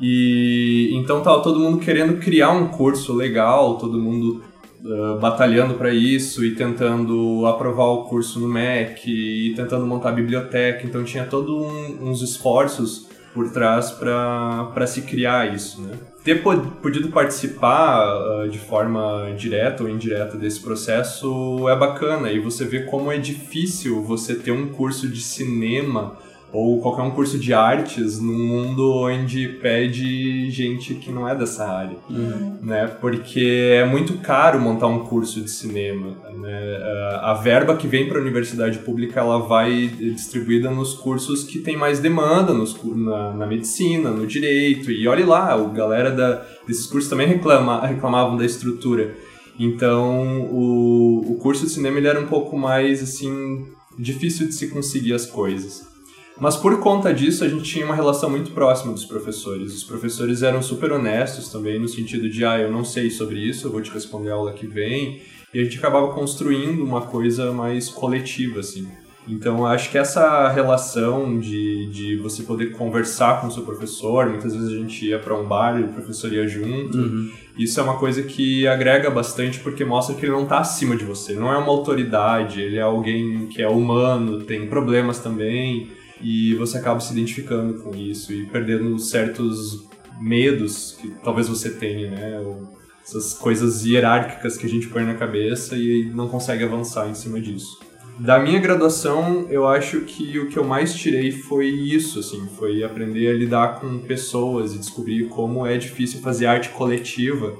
[0.00, 4.42] E então tava todo mundo querendo criar um curso legal, todo mundo
[4.84, 10.12] uh, batalhando para isso e tentando aprovar o curso no MEC e tentando montar a
[10.12, 10.84] biblioteca.
[10.84, 15.92] Então tinha todos um, uns esforços por trás para se criar isso, né?
[16.22, 22.64] Ter podido participar uh, de forma direta ou indireta desse processo é bacana e você
[22.64, 26.16] vê como é difícil você ter um curso de cinema
[26.54, 31.66] ou qualquer um curso de artes num mundo onde pede gente que não é dessa
[31.68, 32.58] área, Uhum.
[32.62, 32.86] né?
[33.00, 36.78] Porque é muito caro montar um curso de cinema, né?
[37.22, 41.76] A verba que vem para a universidade pública ela vai distribuída nos cursos que tem
[41.76, 46.86] mais demanda, nos, na, na medicina, no direito e olhe lá, o galera da, desses
[46.86, 49.16] cursos também reclama, reclamavam da estrutura.
[49.58, 53.66] Então o, o curso de cinema ele era um pouco mais assim
[53.98, 55.92] difícil de se conseguir as coisas.
[56.40, 59.72] Mas por conta disso, a gente tinha uma relação muito próxima dos professores.
[59.74, 63.66] Os professores eram super honestos também, no sentido de, ah, eu não sei sobre isso,
[63.66, 65.20] eu vou te responder a aula que vem.
[65.52, 68.88] E a gente acabava construindo uma coisa mais coletiva, assim.
[69.26, 74.52] Então, acho que essa relação de, de você poder conversar com o seu professor, muitas
[74.54, 77.30] vezes a gente ia para um bar e o professor ia junto, Uhum.
[77.56, 81.04] isso é uma coisa que agrega bastante porque mostra que ele não está acima de
[81.04, 85.88] você, não é uma autoridade, ele é alguém que é humano, tem problemas também,
[86.24, 89.86] e você acaba se identificando com isso e perdendo certos
[90.18, 92.40] medos que talvez você tenha, né?
[92.40, 92.72] Ou
[93.04, 97.38] essas coisas hierárquicas que a gente põe na cabeça e não consegue avançar em cima
[97.38, 97.78] disso.
[98.18, 102.82] Da minha graduação, eu acho que o que eu mais tirei foi isso, assim, foi
[102.82, 107.54] aprender a lidar com pessoas e descobrir como é difícil fazer arte coletiva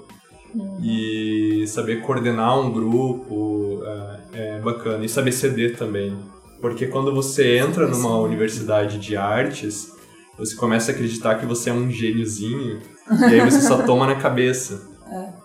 [0.82, 6.16] e saber coordenar um grupo é, é bacana e saber ceder também,
[6.64, 9.92] porque quando você entra numa universidade de artes
[10.38, 12.80] você começa a acreditar que você é um gêniozinho
[13.20, 14.88] e aí você só toma na cabeça.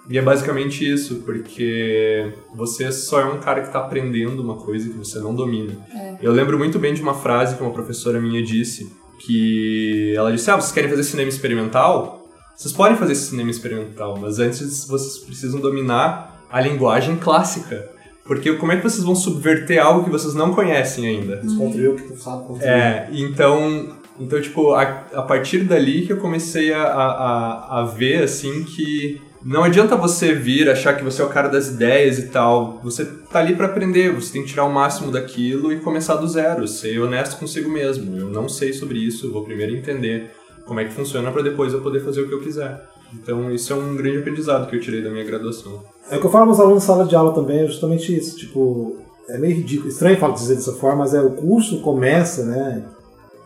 [0.09, 4.89] E é basicamente isso, porque você só é um cara que tá aprendendo uma coisa
[4.89, 5.77] que você não domina.
[6.19, 10.49] Eu lembro muito bem de uma frase que uma professora minha disse, que ela disse,
[10.49, 12.27] ah, vocês querem fazer cinema experimental?
[12.57, 17.98] Vocês podem fazer cinema experimental, mas antes vocês precisam dominar a linguagem clássica.
[18.29, 21.37] Porque como é que vocês vão subverter algo que vocês não conhecem ainda?
[21.37, 22.69] Desconstruir o que tu sabe construir.
[22.69, 23.89] É, então,
[24.19, 24.83] então tipo, a,
[25.15, 30.31] a partir dali que eu comecei a, a, a ver, assim, que não adianta você
[30.31, 32.79] vir achar que você é o cara das ideias e tal.
[32.83, 36.27] Você tá ali pra aprender, você tem que tirar o máximo daquilo e começar do
[36.27, 38.15] zero, ser honesto consigo mesmo.
[38.15, 40.29] Eu não sei sobre isso, vou primeiro entender
[40.67, 42.79] como é que funciona pra depois eu poder fazer o que eu quiser.
[43.13, 45.81] Então, isso é um grande aprendizado que eu tirei da minha graduação.
[46.11, 48.37] É o que eu falo nos alunos em sala de aula também, é justamente isso.
[48.37, 48.97] Tipo,
[49.29, 52.83] é meio ridículo, estranho falar dizer dessa forma, mas é o curso começa, né?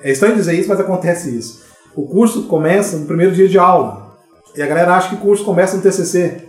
[0.01, 1.63] É estranho dizer isso, mas acontece isso.
[1.95, 4.13] O curso começa no primeiro dia de aula.
[4.55, 6.47] E a galera acha que o curso começa no TCC.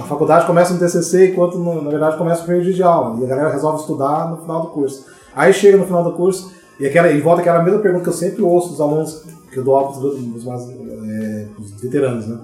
[0.00, 3.20] A faculdade começa no TCC, enquanto no- na verdade começa no primeiro dia de aula.
[3.20, 5.06] E a galera resolve estudar no final do curso.
[5.34, 8.14] Aí chega no final do curso e, aquela, e volta aquela mesma pergunta que eu
[8.14, 9.22] sempre ouço dos alunos
[9.56, 12.38] que eu dou aula pros, dos mais é, os veteranos, né?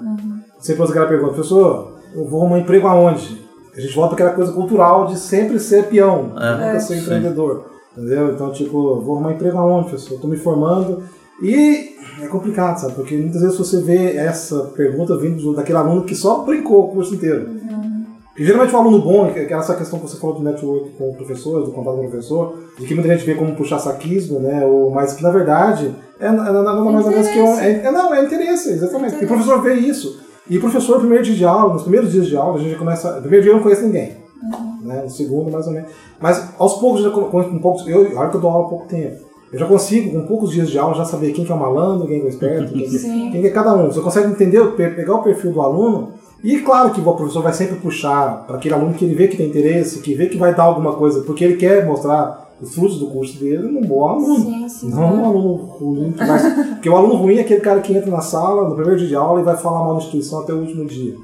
[0.58, 3.42] Sempre ouço aquela pergunta, professor, eu vou arrumar um emprego aonde?
[3.76, 7.02] A gente volta para aquela coisa cultural de sempre ser peão, É, nunca ser sim.
[7.02, 7.66] empreendedor.
[7.94, 8.32] Entendeu?
[8.32, 10.14] Então, tipo, vou arrumar um emprego aonde, professor?
[10.14, 11.02] Estou me formando.
[11.42, 12.94] E é complicado, sabe?
[12.94, 17.14] Porque muitas vezes você vê essa pergunta vindo daquele aluno que só brincou o curso
[17.14, 17.50] inteiro.
[18.28, 20.90] Porque geralmente o aluno bom, que que é essa questão que você falou do network
[20.96, 23.78] com o professor, do contato com o professor, de que muita gente vê como puxar
[23.78, 24.64] saquismo, né?
[24.64, 27.58] Ou, mas que na verdade é, nada mais ou menos que um.
[27.58, 29.20] É, é- não, é interesse, exatamente.
[29.20, 30.20] E o professor vê isso.
[30.48, 32.78] E o professor, primeiro dia de aula, nos primeiros dias de aula, a gente já
[32.78, 33.14] começa.
[33.16, 34.16] No primeiro dia eu não conheço ninguém.
[34.82, 35.02] Né?
[35.02, 35.90] No segundo, mais ou menos.
[36.20, 39.32] Mas aos poucos, já com, poucos, eu, olha que eu dou aula há pouco tempo.
[39.52, 42.06] Eu já consigo, com poucos dias de aula, já saber quem que é o malandro,
[42.06, 42.88] quem que é o esperto, quem,
[43.30, 43.86] quem que é cada um.
[43.86, 46.12] Você consegue entender, pegar o perfil do aluno.
[46.42, 49.36] E claro que o professor vai sempre puxar para aquele aluno que ele vê que
[49.36, 52.98] tem interesse, que vê que vai dar alguma coisa, porque ele quer mostrar os frutos
[52.98, 54.36] do curso dele num bom aluno.
[54.36, 54.90] Sim, sim.
[54.90, 56.64] Não um aluno ruim vai.
[56.74, 59.14] Porque o aluno ruim é aquele cara que entra na sala no primeiro dia de
[59.16, 61.16] aula e vai falar mal da instituição até o último dia.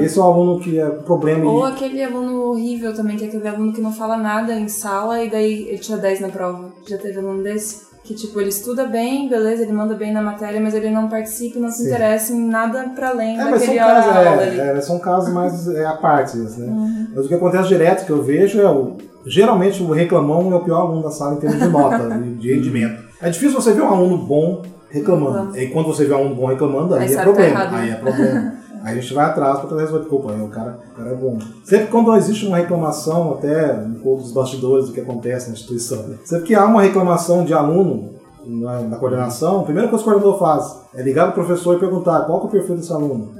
[0.00, 1.50] Esse é o aluno que é o problema.
[1.50, 4.68] Ou e- aquele aluno horrível também, que é aquele aluno que não fala nada em
[4.68, 6.72] sala e daí ele tira 10 na prova.
[6.88, 7.85] Já teve aluno desse?
[8.06, 11.58] Que, tipo, ele estuda bem, beleza, ele manda bem na matéria, mas ele não participa
[11.58, 11.88] e não se Sim.
[11.88, 14.60] interessa em nada pra além É, mas são daquele casos, aula ali.
[14.60, 17.08] é, é, são casos mais é, à parte, né?
[17.12, 18.96] Mas o que acontece direto que eu vejo é o.
[19.26, 23.02] Geralmente o reclamão é o pior aluno da sala em termos de nota, de, rendimento.
[23.20, 25.58] É difícil você ver um aluno bom reclamando.
[25.58, 27.64] E quando você vê um aluno bom reclamando, aí, Aí é tá problema.
[27.64, 27.70] né?
[27.72, 28.52] aí é problema.
[28.86, 30.06] Aí a gente vai atrás para resolver.
[30.14, 31.38] Opa, o cara, o cara é bom.
[31.64, 36.04] Sempre quando existe uma reclamação, até um pouco dos bastidores do que acontece na instituição,
[36.04, 36.16] né?
[36.24, 38.10] sempre que há uma reclamação de aluno
[38.46, 41.74] na, na coordenação, a primeira coisa que o coordenador faz é ligar para o professor
[41.76, 43.32] e perguntar qual que é o perfil desse aluno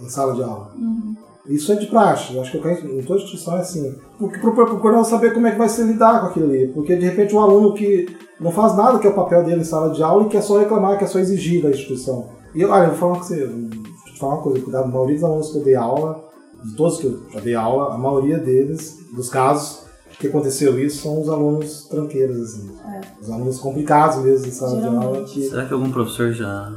[0.00, 0.70] em sala de aula.
[1.48, 3.96] Isso é de praxe, acho que eu conheço- em toda instituição é assim.
[4.16, 6.68] Porque pro pro coordenador saber como é que vai se lidar com aquilo ali.
[6.68, 8.06] Porque de repente um aluno que
[8.40, 10.56] não faz nada que é o papel dele em sala de aula e quer só
[10.58, 12.26] reclamar, quer só exigir da instituição.
[12.54, 13.50] E olha, eu vou falar com você,
[14.22, 16.24] falar uma coisa, cuidado, a maioria dos alunos que eu dei aula,
[16.64, 19.82] de todos que eu já dei aula, a maioria deles, dos casos
[20.18, 22.70] que aconteceu isso, são os alunos tranqueiros, assim.
[23.20, 25.24] Os alunos complicados mesmo em sala de aula.
[25.24, 26.72] Que, Será que algum professor já.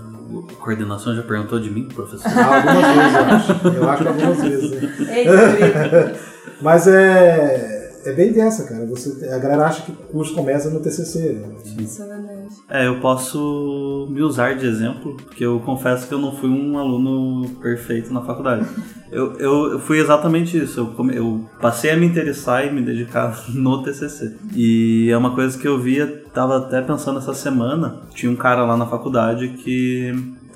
[0.49, 2.27] A coordenação já perguntou de mim, professor?
[2.27, 3.77] Ah, algumas vezes, eu acho.
[3.77, 4.71] Eu acho que algumas vezes.
[4.71, 4.93] né?
[5.13, 6.19] Querido.
[6.61, 7.74] Mas é,
[8.05, 8.85] é bem dessa, cara.
[8.85, 11.33] Você, a galera acha que o curso começa no TCC.
[11.33, 11.55] né?
[11.79, 12.35] Isso é verdade.
[12.69, 16.77] É, eu posso me usar de exemplo, porque eu confesso que eu não fui um
[16.77, 18.65] aluno perfeito na faculdade.
[19.11, 20.93] Eu, eu, eu fui exatamente isso.
[20.97, 24.35] Eu, eu passei a me interessar e me dedicar no TCC.
[24.53, 28.01] E é uma coisa que eu via, tava até pensando essa semana.
[28.13, 30.13] Tinha um cara lá na faculdade que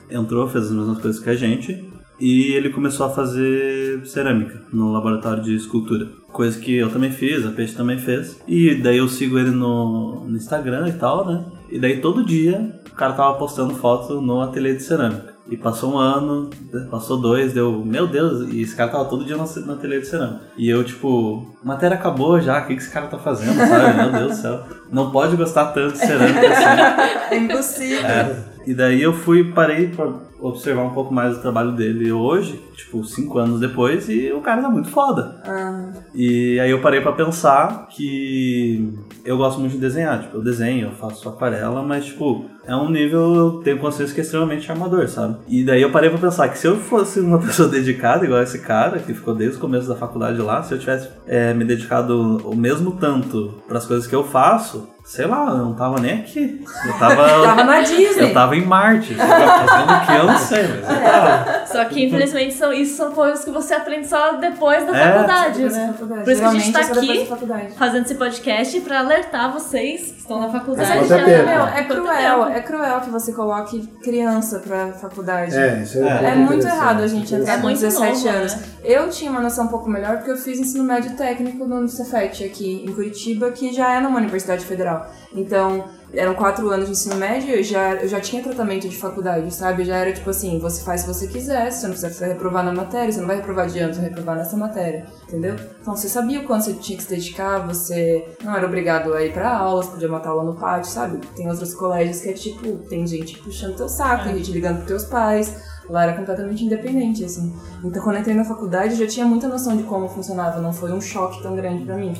[0.09, 1.88] entrou, fez as mesmas coisas que a gente.
[2.19, 6.08] E ele começou a fazer cerâmica no laboratório de escultura.
[6.32, 8.39] Coisa que eu também fiz, a Peixe também fez.
[8.47, 11.45] E daí eu sigo ele no, no Instagram e tal, né?
[11.69, 15.39] E daí todo dia o cara tava postando foto no ateliê de cerâmica.
[15.49, 16.49] E passou um ano,
[16.91, 20.41] passou dois, deu, meu Deus, e esse cara tava todo dia no, ateliê de cerâmica.
[20.55, 23.97] E eu, tipo, matéria acabou já, o que, que esse cara tá fazendo, sabe?
[23.97, 24.63] Meu Deus do céu.
[24.91, 27.34] Não pode gostar tanto de cerâmica assim.
[27.34, 28.05] É impossível.
[28.05, 28.48] É.
[28.69, 33.03] E daí eu fui, parei pra observar um pouco mais o trabalho dele hoje, tipo,
[33.03, 35.41] cinco anos depois, e o cara tá muito foda.
[35.43, 38.93] Ah, E aí eu parei pra pensar que
[39.25, 42.91] eu gosto muito de desenhar, tipo, eu desenho, eu faço aquarela, mas tipo, é um
[42.91, 45.38] nível, eu tenho consciência que é extremamente amador, sabe?
[45.47, 48.60] E daí eu parei pra pensar que se eu fosse uma pessoa dedicada, igual esse
[48.60, 52.38] cara, que ficou desde o começo da faculdade lá, se eu tivesse é, me dedicado
[52.47, 56.63] o mesmo tanto pras coisas que eu faço, Sei lá, eu não tava nem aqui.
[56.86, 57.15] Eu tava.
[57.50, 58.30] Tava na Disney.
[58.30, 59.15] eu tava em Marte.
[59.15, 61.65] Fazendo o que eu não sei, mas eu tava.
[61.65, 65.12] Só que, infelizmente, são, isso são coisas que você aprende só depois da É.
[65.13, 65.93] faculdade, né?
[65.93, 66.24] faculdade.
[66.26, 67.74] Por isso que a gente tá é aqui.
[67.76, 70.89] Fazendo esse podcast pra alertar vocês que estão na faculdade.
[71.00, 71.45] Mas já- é tempo?
[71.50, 75.58] Meu, é cruel, é cruel que você coloque criança pra faculdade.
[75.58, 76.30] É, isso é, É.
[76.32, 78.56] É muito errado a gente entrar É com muito 17 novo, anos.
[78.56, 78.62] né?
[78.84, 82.43] Eu tinha uma noção um pouco melhor porque eu fiz ensino médio técnico no Cefet
[82.45, 84.98] aqui em Curitiba, que já é numa universidade federal.
[85.33, 88.97] Então, eram quatro anos de ensino médio e eu já, eu já tinha tratamento de
[88.97, 89.83] faculdade, sabe?
[89.83, 92.29] Já era tipo assim, você faz se você quiser, se você não quiser você vai
[92.29, 95.55] reprovar na matéria, você não vai reprovar de ano, você vai reprovar nessa matéria, entendeu?
[95.81, 99.23] Então você sabia o quanto você tinha que se dedicar, você não era obrigado a
[99.23, 101.19] ir pra aula, você podia matar aula no pátio, sabe?
[101.35, 104.88] Tem outros colégios que é tipo, tem gente puxando teu saco, tem gente ligando pros
[104.88, 107.51] teus pais, Lá era completamente independente, assim.
[107.83, 110.62] Então, quando eu entrei na faculdade, eu já tinha muita noção de como funcionava.
[110.62, 112.13] Não foi um choque tão grande pra mim.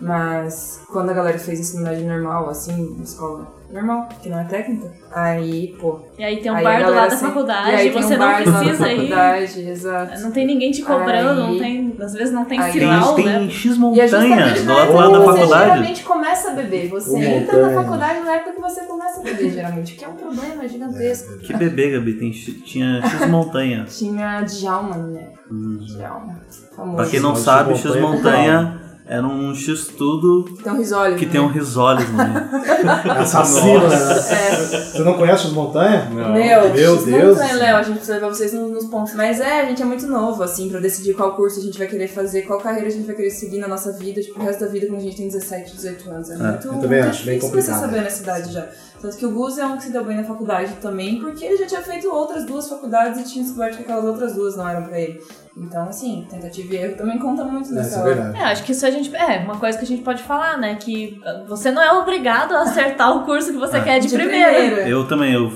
[0.00, 4.92] Mas, quando a galera fez ensino médio normal, assim, escola normal, que não é técnica,
[5.12, 6.00] aí, pô...
[6.18, 8.18] E aí tem um aí bar do lado da faculdade, e aí tem você um
[8.18, 8.96] não precisa ir.
[8.96, 10.20] faculdade, exato.
[10.20, 11.96] Não tem ninguém te cobrando, Aí- não tem.
[12.00, 13.38] Às vezes não tem Aí- sinal, tem, né?
[13.38, 15.64] tem X E é montanha justamente do na lado da você faculdade.
[15.64, 16.88] geralmente começa a beber.
[16.90, 17.82] Você Uma entra na montanha.
[17.84, 21.38] faculdade na época que você começa a beber, geralmente, que é um problema gigantesco.
[21.38, 22.14] Que bebê, Gabi?
[22.14, 23.84] Tem, X- tinha X montanha.
[23.88, 25.30] Tinha Djalma, né?
[25.50, 26.40] Djalma.
[26.76, 26.96] Famoso.
[26.96, 31.16] Pra quem não X sabe, X montanha é montanha era um X tudo Então, risole.
[31.16, 33.20] que tem um no meio.
[33.20, 33.96] Assassino, né?
[34.34, 34.56] É.
[34.56, 36.08] Você não conhece os montanhas?
[36.10, 36.32] Não.
[36.32, 37.36] Meu, Meu Deus.
[37.36, 39.14] montanha, Léo, a gente precisa levar vocês nos, pontos.
[39.14, 41.86] Mas é, a gente é muito novo, assim, pra decidir qual curso a gente vai
[41.86, 44.60] querer fazer, qual carreira a gente vai querer seguir na nossa vida, tipo, o resto
[44.60, 46.30] da vida quando a gente tem 17, 18 anos.
[46.30, 47.80] É, muito, eu também muito acho bem difícil você complicado.
[47.80, 48.68] saber nessa idade já.
[49.02, 51.58] Tanto que o Gus é um que se deu bem na faculdade também, porque ele
[51.58, 54.82] já tinha feito outras duas faculdades e tinha descoberto que aquelas outras duas não eram
[54.84, 55.20] pra ele.
[55.56, 58.14] Então, assim, tentativa e erro também conta muito nessa é hora.
[58.14, 58.38] verdade.
[58.38, 59.14] É, acho que isso a gente.
[59.14, 60.74] É, uma coisa que a gente pode falar, né?
[60.74, 63.80] Que uh, você não é obrigado a acertar o curso que você É.
[63.80, 64.48] quer de, De primeira.
[64.52, 64.88] primeira.
[64.88, 65.52] Eu também, eu,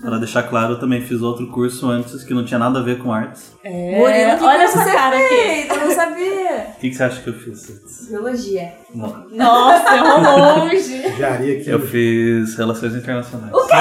[0.00, 2.98] pra deixar claro, eu também fiz outro curso antes que não tinha nada a ver
[2.98, 3.52] com artes.
[3.62, 5.28] É, que olha essa cara aqui.
[5.28, 5.68] fez?
[5.68, 6.66] Eu não sabia.
[6.76, 8.08] O que, que você acha que eu fiz?
[8.08, 8.72] Biologia.
[8.94, 10.96] Nossa, errou longe.
[11.06, 11.64] Aqui.
[11.66, 13.52] Eu fiz Relações Internacionais.
[13.52, 13.74] Nossa,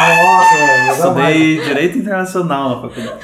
[0.98, 1.36] eu dá mais.
[1.36, 3.20] Estudei Direito Internacional na faculdade.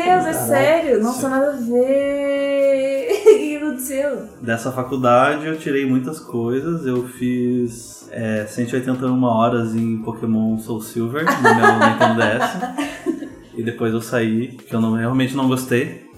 [0.00, 1.02] Meu Deus, é sério?
[1.02, 3.10] Nossa, nada a ver.
[3.10, 4.22] O que aconteceu?
[4.40, 6.86] Dessa faculdade eu tirei muitas coisas.
[6.86, 13.30] Eu fiz é, 181 horas em Pokémon Soul Silver no meu Nintendo DS.
[13.52, 16.08] E depois eu saí, que eu não, realmente não gostei.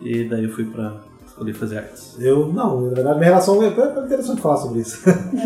[0.00, 2.16] E daí eu fui pra escolher fazer artes.
[2.18, 4.98] Eu, não, na verdade, minha relação é é interessante falar sobre isso.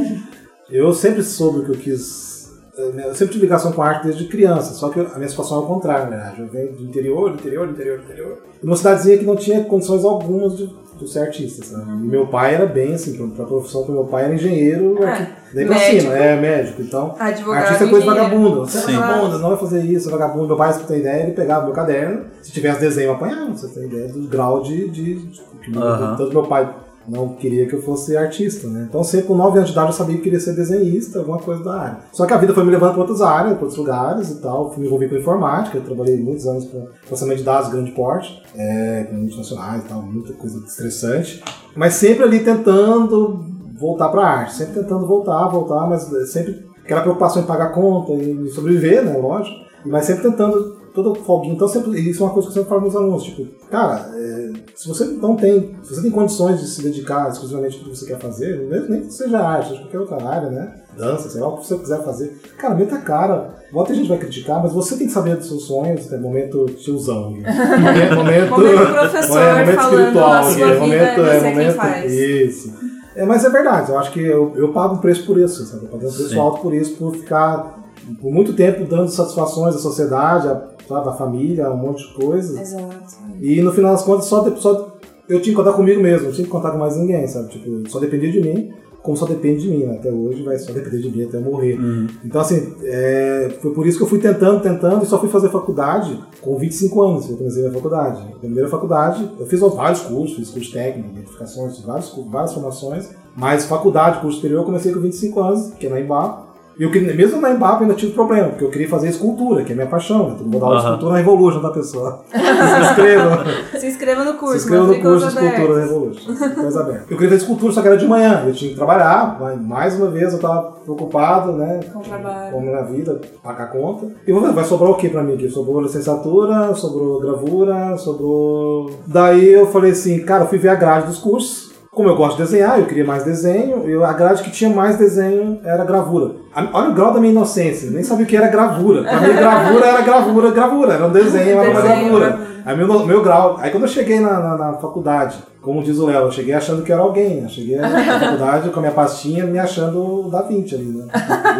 [0.70, 2.33] eu sempre soube o que eu quis.
[2.76, 5.60] Eu sempre tive ligação com a arte desde criança, só que a minha situação é
[5.60, 6.40] o contrário, na verdade.
[6.42, 8.38] Eu venho do interior, do interior, do interior, do interior.
[8.62, 10.66] E uma cidadezinha que não tinha condições algumas de,
[10.98, 11.92] de ser artista, sabe?
[11.92, 15.66] Meu pai era bem assim, pra, profissão, porque meu pai era engenheiro, Ah, arqui- daí
[15.66, 16.00] pra médico.
[16.02, 16.82] cima, é médico.
[16.82, 17.62] Então, Advogado.
[17.62, 18.30] Artista é coisa de engenheiro.
[18.40, 18.60] vagabundo.
[18.66, 18.96] Você é Sim.
[18.96, 20.46] vagabundo, não vai fazer isso, é vagabundo.
[20.48, 22.22] Meu pai, se tem ideia, ele pegava meu caderno.
[22.42, 23.52] Se tivesse desenho, eu apanhava.
[23.56, 24.88] Você tem ideia do grau de.
[24.90, 26.16] de, de que Aham.
[26.16, 26.74] Tanto meu pai
[27.08, 28.86] não queria que eu fosse artista, né?
[28.88, 31.62] Então, sempre com 9 anos de idade, eu sabia que queria ser desenhista, alguma coisa
[31.62, 31.98] da área.
[32.12, 34.70] Só que a vida foi me levando para outras áreas, para outros lugares e tal.
[34.70, 37.90] Fui me envolver com informática, eu trabalhei muitos anos com processamento de dados de grande
[37.92, 41.42] porte, é, com multinacionais e tal, muita coisa estressante.
[41.76, 43.44] Mas sempre ali tentando
[43.78, 48.12] voltar para a arte, sempre tentando voltar, voltar, mas sempre aquela preocupação em pagar conta,
[48.12, 51.54] em sobreviver, né, lógico, mas sempre tentando todo folguinho.
[51.54, 54.11] Então, sempre, isso é uma coisa que eu sempre falo para meus alunos, tipo, cara,
[54.14, 57.90] é, se você não tem, se você tem condições de se dedicar exclusivamente ao que
[57.90, 61.40] você quer fazer, mesmo nem que seja arte, seja qualquer outra área, né, dança, sei
[61.40, 63.64] lá, o que você quiser fazer, cara, meta a cara.
[63.72, 67.30] Muita gente vai criticar, mas você tem que saber dos seus sonhos, é momento tiozão.
[67.30, 67.42] aqui.
[67.83, 72.12] Momento, momento, Momento professor é, momento espiritual a sua vida, momento, é é, momento, faz.
[72.12, 72.72] isso.
[73.16, 75.87] É, mas é verdade, eu acho que eu, eu pago um preço por isso, sabe?
[75.87, 76.38] Eu pago um preço Sim.
[76.38, 77.83] alto por isso, por ficar
[78.20, 82.14] por muito tempo dando satisfações à sociedade, à, sabe, à família, a um monte de
[82.14, 82.60] coisa.
[82.60, 83.16] Exato.
[83.40, 84.94] E no final das contas, só, só
[85.28, 87.48] eu tinha que contar comigo mesmo, eu tinha que contar com mais ninguém, sabe?
[87.48, 88.72] Tipo, só dependia de mim,
[89.04, 89.96] como só depende de mim, né?
[89.96, 91.78] Até hoje vai só depender de mim até eu morrer.
[92.24, 95.50] Então, assim, é, foi por isso que eu fui tentando, tentando, e só fui fazer
[95.50, 98.22] faculdade com 25 anos, eu comecei a faculdade.
[98.34, 103.66] A primeira faculdade, eu fiz vários cursos, fiz curso técnico, identificações, vários, várias formações, mas
[103.66, 106.54] faculdade, curso superior, eu comecei com 25 anos, que é na Embrapa.
[106.79, 109.62] E eu queria, mesmo na Embrapa eu ainda tive problema, porque eu queria fazer escultura,
[109.62, 110.31] que é a minha paixão.
[110.31, 110.37] né?
[110.40, 112.25] Vou dar escultura na Evolution, tá, pessoal?
[112.33, 113.38] Se inscrevam.
[113.79, 115.90] Se inscreva no curso, Se inscreva no curso de escultura da abertas.
[115.90, 116.54] Revolution.
[116.62, 117.02] Coisa aberta.
[117.02, 118.44] Eu queria fazer escultura, só que era de manhã.
[118.46, 121.81] Eu tinha que trabalhar, mas mais uma vez eu tava preocupado, né?
[121.92, 122.52] Com trabalho.
[122.52, 124.06] Com a minha vida, pagar a conta.
[124.27, 125.48] E vou ver, vai sobrar o que pra mim aqui?
[125.48, 128.90] Sobrou licenciatura, sobrou gravura, sobrou.
[129.06, 131.72] Daí eu falei assim, cara, eu fui ver a grade dos cursos.
[131.92, 134.96] Como eu gosto de desenhar, eu queria mais desenho, eu, a grade que tinha mais
[134.98, 136.33] desenho era gravura.
[136.73, 139.02] Olha o grau da minha inocência, eu nem sabia o que era gravura.
[139.02, 142.38] Pra mim, gravura era gravura, gravura, era um desenho, era uma gravura.
[142.65, 143.57] Aí meu, meu grau.
[143.61, 146.83] Aí quando eu cheguei na, na, na faculdade, como diz o Léo, eu cheguei achando
[146.83, 147.42] que era alguém.
[147.42, 151.07] Eu cheguei na faculdade com a minha pastinha me achando o Da Vinci ali, né?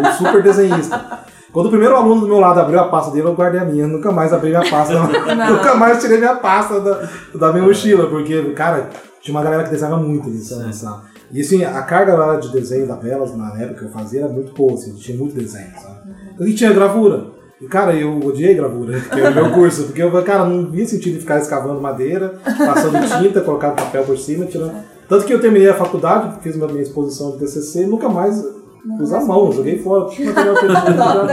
[0.01, 1.25] O super desenhista.
[1.53, 3.87] Quando o primeiro aluno do meu lado abriu a pasta dele, eu guardei a minha.
[3.87, 4.95] Nunca mais abri minha pasta.
[5.49, 8.89] Nunca mais tirei minha pasta da, da minha mochila, porque, cara,
[9.21, 11.05] tinha uma galera que desenhava muito ali, sabe?
[11.35, 14.29] E assim, a carga lá de desenho da Belas, na época que eu fazia, era
[14.29, 16.15] muito boa, assim, tinha muito desenho, sabe?
[16.49, 17.27] E tinha gravura.
[17.61, 20.87] E, cara, eu odiei gravura, que era o meu curso, porque eu, cara, não via
[20.87, 24.77] sentido ficar escavando madeira, passando tinta, colocando papel por cima, tirando.
[25.09, 28.41] Tanto que eu terminei a faculdade, fiz minha minha exposição de TCC, e nunca mais
[29.01, 31.27] usar a mão, joguei fora, tinha material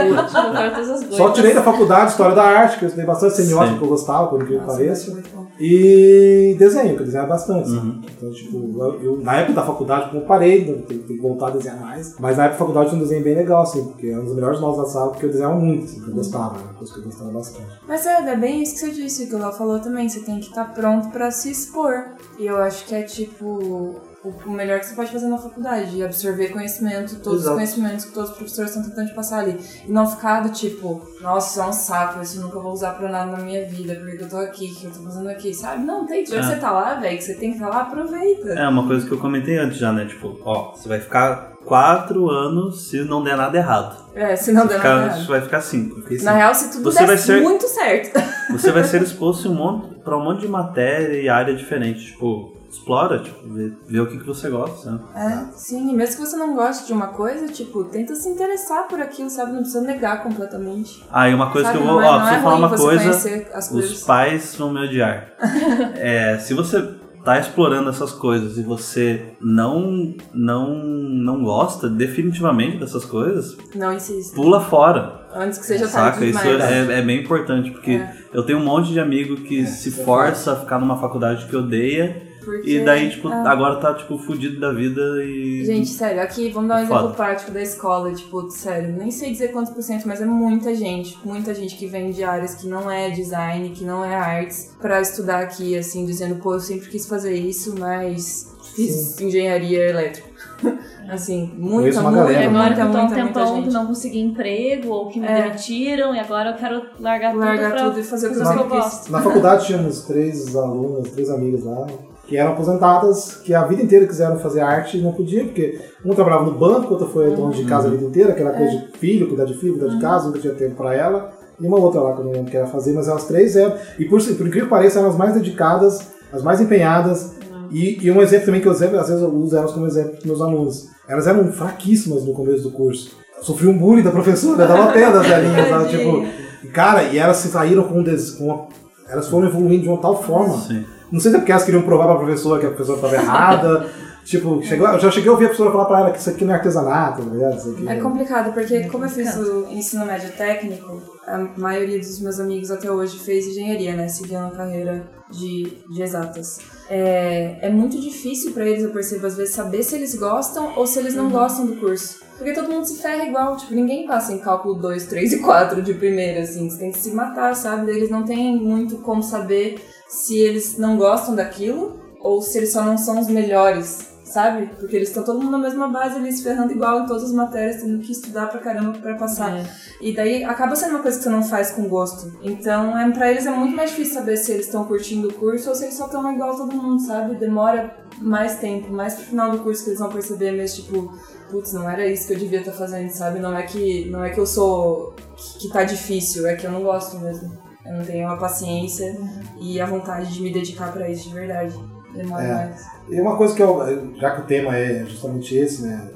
[1.10, 3.78] Só tirei da faculdade História da Arte, que eu estudei bastante semiótica, Sim.
[3.78, 5.22] que eu gostava, por que Nossa, pareça.
[5.60, 7.70] E desenho, que eu desenhava bastante.
[7.70, 8.00] Uhum.
[8.16, 11.50] Então, tipo, eu, na época da faculdade, como eu parei, né, tem, que voltar a
[11.50, 12.16] desenhar mais.
[12.18, 14.34] Mas na época da faculdade tinha um desenho bem legal, assim, porque era um dos
[14.34, 16.64] melhores nós da sala, porque eu desenhava muito, assim, que eu gostava, né?
[16.64, 17.68] Uma coisa que eu gostava bastante.
[17.86, 20.08] Mas é, é bem isso que você disse, que o Léo falou também.
[20.08, 22.06] Você tem que estar pronto pra se expor.
[22.38, 24.11] E eu acho que é tipo.
[24.24, 27.50] O melhor que você pode fazer na faculdade, absorver conhecimento, todos Exato.
[27.50, 29.58] os conhecimentos que todos os professores estão tentando te passar ali.
[29.86, 33.08] E não ficar do tipo, nossa, isso é um saco, isso nunca vou usar pra
[33.08, 35.52] nada na minha vida, porque que eu tô aqui, o que eu tô fazendo aqui,
[35.52, 35.82] sabe?
[35.84, 36.42] Não, tem, já que É.
[36.42, 38.50] você tá lá, velho, que você tem que estar lá, aproveita.
[38.50, 40.04] É uma coisa que eu comentei antes já, né?
[40.04, 44.04] Tipo, ó, você vai ficar quatro anos se não der nada errado.
[44.14, 45.26] É, se não der Ficar- nada errado.
[45.26, 46.00] vai ficar cinco.
[46.02, 48.20] Fiquei Na assim, real, se tudo Você der vai ser- muito certo.
[48.52, 52.06] Você vai ser exposto um monte, pra um monte de matéria e área diferente.
[52.12, 54.90] Tipo, explora, tipo, vê, vê o que, que você gosta.
[54.92, 55.00] Né?
[55.14, 58.88] É, sim, e mesmo que você não goste de uma coisa, tipo, tenta se interessar
[58.88, 59.52] por aquilo, sabe?
[59.52, 61.04] Não precisa negar completamente.
[61.12, 62.00] Ah, e uma coisa Sabe, que eu vou.
[62.00, 63.76] não é, Ó, não preciso é falar uma coisa.
[63.78, 65.28] Os pais vão me odiar.
[65.96, 73.04] é, se você tá explorando essas coisas e você não não não gosta definitivamente dessas
[73.04, 74.34] coisas, Não insista.
[74.34, 75.20] pula fora.
[75.34, 76.12] Antes que seja Saca?
[76.18, 76.88] tarde Isso demais.
[76.90, 78.12] é, é bem importante, porque É.
[78.32, 82.31] eu tenho um monte de amigo que se força a ficar numa faculdade que odeia
[82.44, 83.46] Porque- e daí, tipo, é.
[83.48, 85.64] agora tá, tipo, fudido da vida e.
[85.64, 86.98] Gente, sério, aqui vamos dar um Foda.
[87.00, 90.74] exemplo prático da escola, tipo, sério, nem sei dizer quantos por cento, mas é muita
[90.74, 94.74] gente, muita gente que vem de áreas que não é design, que não é artes,
[94.80, 100.32] pra estudar aqui, assim, dizendo, pô, eu sempre quis fazer isso, mas fiz engenharia elétrica.
[101.08, 102.48] assim, muita, uma muita, galera.
[102.48, 105.26] Agora muita, eu tô um muita, muita tempão que não consegui emprego ou que me
[105.26, 105.42] É.
[105.42, 108.68] demitiram e agora eu quero largar, Largar tudo pra tudo e fazer o que eu
[108.68, 109.10] gosto.
[109.12, 111.86] Na faculdade tínhamos três alunas, três amigas lá,
[112.32, 116.14] que eram aposentadas, que a vida inteira quiseram fazer arte e não podiam, porque um
[116.14, 119.28] trabalhava no banco, outra foi dona de casa a vida inteira, aquela coisa de filho,
[119.28, 121.30] cuidar de filho, cuidar de casa, nunca tinha tempo pra ela.
[121.60, 123.54] E uma outra lá que eu não lembro o que era fazer, mas elas três
[123.54, 123.74] eram.
[123.98, 126.00] E por, por incrível que pareça, eram as mais dedicadas,
[126.32, 127.34] as mais empenhadas.
[127.70, 130.12] E, e um exemplo também que eu sempre, às vezes eu uso elas como exemplo
[130.16, 130.88] para meus alunos.
[131.06, 133.10] Elas eram fraquíssimas no começo do curso.
[133.42, 135.88] Sofri um bullying da professora, dava pé das velhinhas, sabe?
[135.90, 136.24] Tipo,
[136.72, 138.66] cara, e elas se saíram com, um des- com uma,
[139.08, 140.56] Elas foram evoluindo de uma tal forma.
[140.56, 140.84] Sim.
[141.12, 143.90] Não sei se é porque elas queriam provar pra professora que a professora estava errada.
[144.24, 146.44] tipo, chegou, eu já cheguei a ouvir a professora falar pra ela que isso aqui
[146.44, 147.22] não é artesanato?
[147.56, 152.18] Isso aqui É complicado, porque como eu fiz o ensino médio técnico, a maioria dos
[152.20, 154.08] meus amigos até hoje fez engenharia, né?
[154.08, 156.58] Seguiu uma carreira de, de exatas.
[156.88, 160.86] É, é muito difícil pra eles, eu percebo, às vezes, saber se eles gostam ou
[160.86, 162.20] se eles não gostam do curso.
[162.38, 165.82] Porque todo mundo se ferra igual, tipo, ninguém passa em cálculo 2, 3 e 4
[165.82, 166.68] de primeira, assim.
[166.68, 167.90] Você tem que se matar, sabe?
[167.90, 169.80] Eles não têm muito como saber
[170.12, 174.66] se eles não gostam daquilo ou se eles só não são os melhores, sabe?
[174.78, 177.82] Porque eles estão todo mundo na mesma base se ferrando igual em todas as matérias,
[177.82, 179.56] tendo que estudar pra caramba pra passar.
[179.56, 179.64] É.
[180.02, 182.30] E daí acaba sendo uma coisa que você não faz com gosto.
[182.42, 185.70] Então, é, pra eles é muito mais difícil saber se eles estão curtindo o curso
[185.70, 187.34] ou se eles só estão igual a todo mundo, sabe?
[187.36, 191.18] Demora mais tempo, mais pro final do curso que eles vão perceber mesmo, tipo,
[191.50, 193.40] putz, não era isso que eu devia estar fazendo, sabe?
[193.40, 195.14] Não é que, não é que eu sou.
[195.34, 197.61] Que, que tá difícil, é que eu não gosto mesmo.
[197.84, 199.16] Eu não tenho a paciência
[199.60, 201.78] e a vontade de me dedicar pra isso de verdade.
[202.14, 202.54] Demora É.
[202.54, 202.86] mais.
[203.08, 206.10] E uma coisa que eu, já que o tema é justamente esse, né?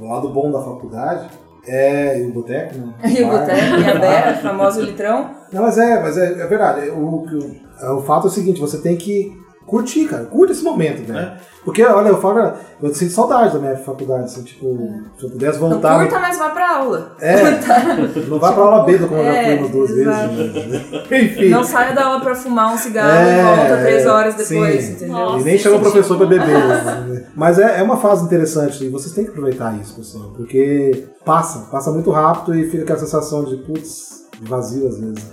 [0.00, 1.28] O lado bom da faculdade
[1.66, 2.94] é e o boteco, né?
[3.04, 5.30] E o boteco, e a Bera, o famoso litrão.
[5.52, 6.88] Não, mas é, mas é, é verdade.
[6.90, 10.24] O, o, o fato é o seguinte, você tem que curtir, cara.
[10.24, 11.18] Curta esse momento, velho.
[11.18, 11.36] É.
[11.64, 14.66] Porque, olha, eu falo, eu sinto saudade da minha faculdade, assim, tipo,
[15.16, 16.00] se eu pudesse Não voltar.
[16.00, 17.16] curta, mas vá pra aula.
[17.20, 17.36] É,
[18.28, 20.34] não vai pra aula B como eu já fui É, umas duas exato.
[20.34, 20.90] vezes.
[21.08, 21.48] Mas, enfim.
[21.50, 24.92] Não saia da aula pra fumar um cigarro É, e volta três horas depois, sim.
[24.94, 25.14] entendeu?
[25.14, 25.38] Nossa.
[25.40, 26.48] E nem chama o Nossa, professor pra beber.
[26.48, 27.26] né?
[27.36, 30.32] Mas é, é uma fase interessante e vocês têm que aproveitar isso, pessoal.
[30.36, 35.24] Porque passa, passa muito rápido e fica aquela sensação de, putz, vazio às vezes.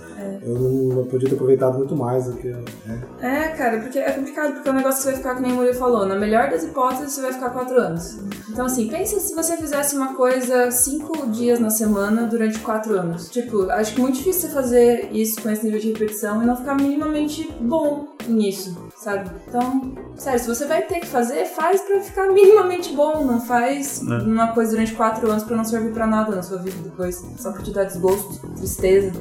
[0.42, 2.48] Eu não, não podia ter aproveitado muito mais do que.
[2.48, 3.02] eu- né?
[3.20, 5.74] É, cara, porque é complicado, porque é um negócio vai ficar, que nem o Murilo
[5.74, 8.18] falou, na melhor das hipóteses, você vai ficar quatro anos.
[8.48, 13.28] Então, assim, pensa se você fizesse uma coisa cinco dias na semana durante quatro anos.
[13.28, 16.46] Tipo, acho que é muito difícil você fazer isso com esse nível de repetição e
[16.46, 19.30] não ficar minimamente bom nisso, sabe?
[19.48, 24.02] Então, sério, se você vai ter que fazer, faz pra ficar minimamente bom, não faz
[24.02, 24.04] É.
[24.22, 27.50] uma coisa durante quatro anos pra não servir pra nada na sua vida depois, só
[27.52, 29.12] pra te dar desgosto, tristeza.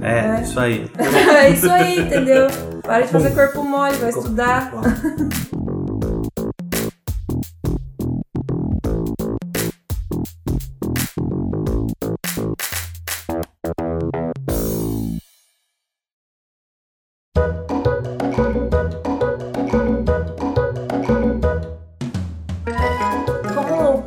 [0.00, 0.90] É, isso aí.
[0.98, 2.46] é isso aí, entendeu?
[2.82, 4.72] Para de fazer corpo mole, vai estudar.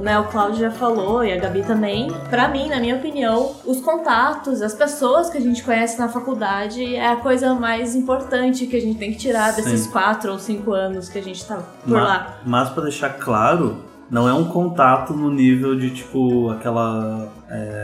[0.10, 3.80] né, o Cláudio já falou e a Gabi também, pra mim, na minha opinião, os
[3.80, 8.76] contatos, as pessoas que a gente conhece na faculdade é a coisa mais importante que
[8.76, 9.92] a gente tem que tirar desses Sim.
[9.92, 12.38] quatro ou cinco anos que a gente tá por Ma- lá.
[12.44, 17.32] Mas pra deixar claro, não é um contato no nível de tipo aquela.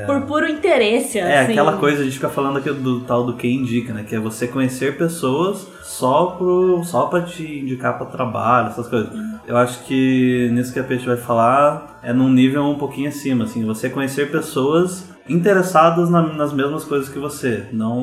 [0.06, 1.52] Por puro interesse, É, assim.
[1.54, 4.04] aquela coisa, a gente fica falando aqui do tal do que indica, né?
[4.08, 9.10] Que é você conhecer pessoas só, pro, só pra te indicar pra trabalho, essas coisas.
[9.48, 13.46] Eu acho que nisso que a Peixe vai falar é num nível um pouquinho acima,
[13.46, 18.00] assim, você conhecer pessoas interessadas na- nas mesmas coisas que você, não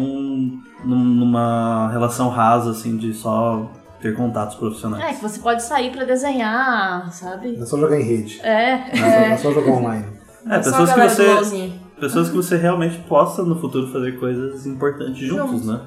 [0.84, 3.70] num- numa relação rasa, assim, de só
[4.02, 5.02] ter contatos profissionais.
[5.04, 7.52] É, que você pode sair pra desenhar, sabe?
[7.52, 8.40] Não é só jogar em rede.
[8.42, 8.76] É.
[8.76, 10.06] Não é só- não é só jogar online.
[10.46, 11.72] É, a pessoas que você.
[12.00, 15.66] Pessoas que você realmente possa no futuro fazer coisas importantes juntos, Juntos.
[15.68, 15.80] né?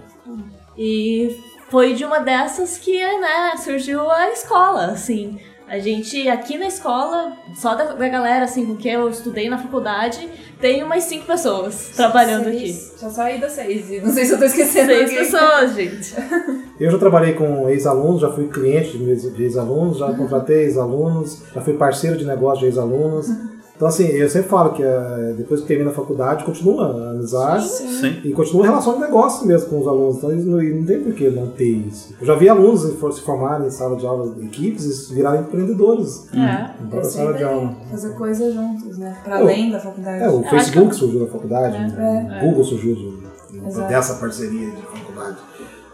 [0.78, 1.38] E
[1.70, 5.38] foi de uma dessas que, né, surgiu a escola, assim.
[5.68, 9.58] A gente, aqui na escola, só da, da galera, assim, com quem eu estudei na
[9.58, 10.30] faculdade,
[10.62, 12.72] tem umas cinco pessoas trabalhando aqui.
[12.72, 12.94] Seis.
[13.02, 13.90] Já saí das seis.
[13.90, 15.18] e Não sei se eu tô esquecendo Seis alguém.
[15.18, 16.16] pessoas, gente.
[16.78, 21.62] Eu já trabalhei com ex-alunos, já fui cliente de de ex-alunos, já contratei ex-alunos, já
[21.62, 23.28] fui parceiro de negócio de ex-alunos.
[23.76, 27.68] Então, assim, eu sempre falo que eh, depois que termina a faculdade, continua a amizade
[27.68, 28.22] Sim.
[28.24, 30.16] e continua a relação de negócio mesmo com os alunos.
[30.18, 32.16] Então, eles não, não tem por que não ter isso.
[32.22, 35.42] Eu já vi alunos se for- se formarem em sala de aula, equipes, e virarem
[35.42, 36.26] empreendedores.
[36.34, 36.38] É.
[36.82, 37.76] Em própria Essa sala de aula.
[37.92, 39.18] Fazer coisas juntos, né?
[39.26, 40.24] Pra Eu- além da faculdade.
[40.24, 42.40] É, o Facebook que- surgiu da faculdade, né?
[42.42, 45.38] o Google surgiu de- de- dessa parceria de faculdade.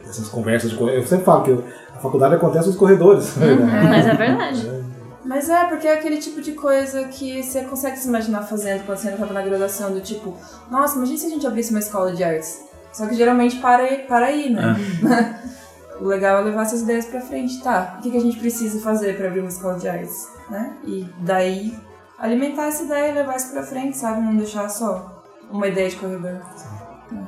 [0.07, 0.79] Essas conversas de.
[0.79, 1.57] Eu sempre falo que
[1.95, 3.35] a faculdade acontece nos corredores.
[3.37, 3.55] né?
[3.89, 4.80] Mas é verdade.
[5.31, 8.97] Mas é, porque é aquele tipo de coisa que você consegue se imaginar fazendo quando
[8.97, 10.35] você ainda na graduação, do tipo,
[10.69, 12.65] nossa, imagina se a gente abrisse uma escola de artes.
[12.91, 14.75] Só que geralmente para, aí- para aí, né?
[16.01, 17.95] o legal é levar essas ideias pra frente, tá?
[17.97, 20.75] O que, que a gente precisa fazer pra abrir uma escola de artes, né?
[20.83, 21.79] E daí
[22.19, 24.19] alimentar essa ideia e levar isso pra frente, sabe?
[24.19, 26.41] Não deixar só uma ideia de corredor.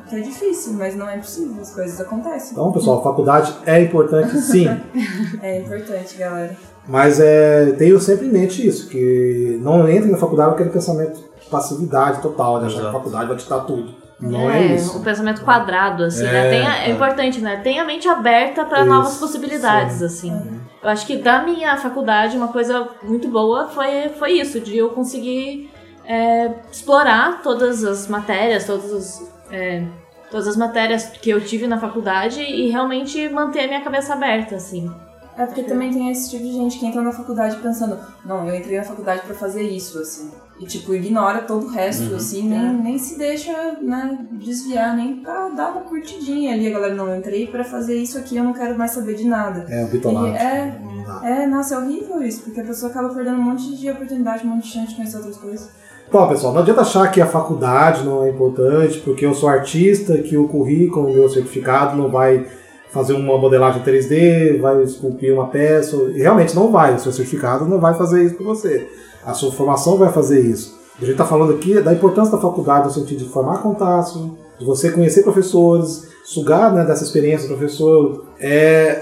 [0.09, 2.51] Que é difícil, mas não é impossível, as coisas acontecem.
[2.51, 4.67] Então, pessoal, faculdade é importante sim,
[5.41, 6.72] É importante, galera.
[6.87, 11.15] Mas é, tenho sempre em mente isso, que não entre na faculdade com aquele pensamento
[11.39, 12.97] de passividade total, de achar que a Exato.
[12.97, 14.03] faculdade vai te dar tudo.
[14.19, 14.99] Não é, o isso.
[15.01, 16.47] pensamento quadrado, assim, né?
[16.47, 16.91] É, Tenha- é, é.
[16.91, 17.57] importante, né?
[17.57, 20.05] Tenha a mente aberta para novas possibilidades, sim.
[20.05, 20.61] assim.
[20.81, 24.89] Eu acho que da minha faculdade, uma coisa muito boa foi, foi isso, de eu
[24.89, 25.69] conseguir
[26.05, 29.83] é, explorar todas as matérias, todas as, é,
[30.29, 34.55] todas as matérias que eu tive na faculdade e realmente manter a minha cabeça aberta,
[34.55, 34.91] assim.
[35.37, 38.55] É porque também tem esse tipo de gente que entra na faculdade pensando, não, eu
[38.55, 40.29] entrei na faculdade pra fazer isso, assim.
[40.59, 45.49] E, tipo, ignora todo o resto, assim, nem, nem se deixa, né, desviar, nem pra
[45.49, 46.67] dar uma curtidinha ali.
[46.67, 49.25] A galera, não, eu entrei pra fazer isso aqui, eu não quero mais saber de
[49.25, 49.65] nada.
[49.67, 50.27] É, o bitolado.
[50.27, 51.21] É- dá.
[51.27, 54.51] É, nossa, é horrível isso, porque a pessoa acaba perdendo um monte de oportunidade, um
[54.51, 55.69] monte de chance de conhecer outras coisas.
[56.11, 60.17] Bom, pessoal, não adianta achar que a faculdade não é importante, porque eu sou artista,
[60.19, 62.45] que o currículo, o meu certificado não vai
[62.93, 65.95] fazer uma modelagem 3D, vai esculpir uma peça.
[66.15, 68.87] E realmente não vai, o seu certificado não vai fazer isso para você.
[69.25, 70.79] A sua formação vai fazer isso.
[70.97, 74.21] A gente está falando aqui da importância da faculdade no sentido de formar contatos,
[74.59, 78.25] de você conhecer professores, sugar né, dessa experiência do professor.
[78.39, 79.01] É.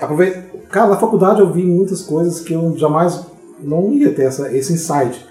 [0.69, 3.25] Cara, na faculdade eu vi muitas coisas que eu jamais
[3.61, 5.25] não ia ter essa, esse insight.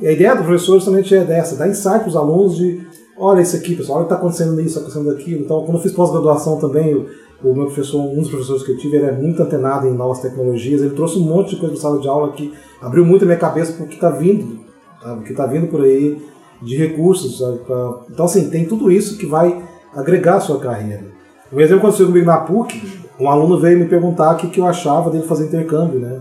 [0.00, 2.86] E a ideia do professor justamente é dessa, dar insight para os alunos de
[3.18, 5.40] olha isso aqui, pessoal, olha o que está acontecendo isso, está acontecendo aquilo.
[5.42, 7.06] Então, quando eu fiz pós-graduação também, o,
[7.42, 10.20] o meu professor, um dos professores que eu tive, ele é muito antenado em novas
[10.20, 13.26] tecnologias, ele trouxe um monte de coisa para sala de aula que abriu muito a
[13.26, 14.60] minha cabeça para o que está vindo,
[15.02, 15.20] sabe?
[15.20, 16.20] o que está vindo por aí
[16.62, 17.38] de recursos.
[17.66, 19.62] Pra- Então, assim, tem tudo isso que vai
[19.94, 21.04] agregar a sua carreira.
[21.52, 22.82] Um exemplo, quando eu comigo na PUC,
[23.20, 26.20] um aluno veio me perguntar o que, que eu achava dele fazer intercâmbio, né?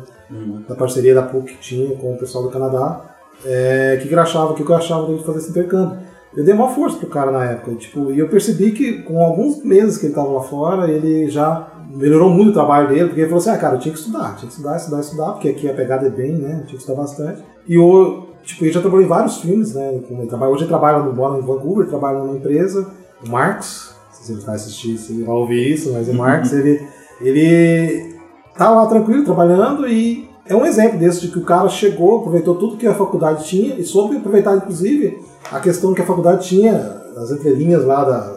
[0.68, 3.16] Da parceria da PUC que tinha com o pessoal do Canadá.
[3.46, 5.98] É, o que, que ele achava, o que, que eu achava dele fazer esse intercâmbio.
[6.36, 7.76] Eu dei uma força pro cara na época.
[7.76, 11.68] Tipo, e eu percebi que com alguns meses que ele tava lá fora, ele já
[11.94, 14.36] melhorou muito o trabalho dele, porque ele falou assim, ah, cara, eu tinha que estudar,
[14.36, 16.50] tinha que estudar, estudar, estudar, porque aqui a pegada é bem, né?
[16.50, 17.44] Eu tinha que estudar bastante.
[17.68, 20.02] E o, tipo, ele já trabalhou em vários filmes, né?
[20.10, 22.90] Ele trabalha, hoje ele trabalha no, mora em Vancouver, trabalha numa empresa,
[23.24, 26.14] o Marx, não sei se ele vai assistir, se ele vai ouvir isso, mas o
[26.14, 26.82] Marx, ele,
[27.22, 28.16] ele
[28.58, 32.56] tá lá tranquilo, trabalhando e é um exemplo desse de que o cara chegou, aproveitou
[32.56, 36.76] tudo que a faculdade tinha e soube aproveitar, inclusive, a questão que a faculdade tinha,
[37.16, 38.36] as entrelinhas lá da,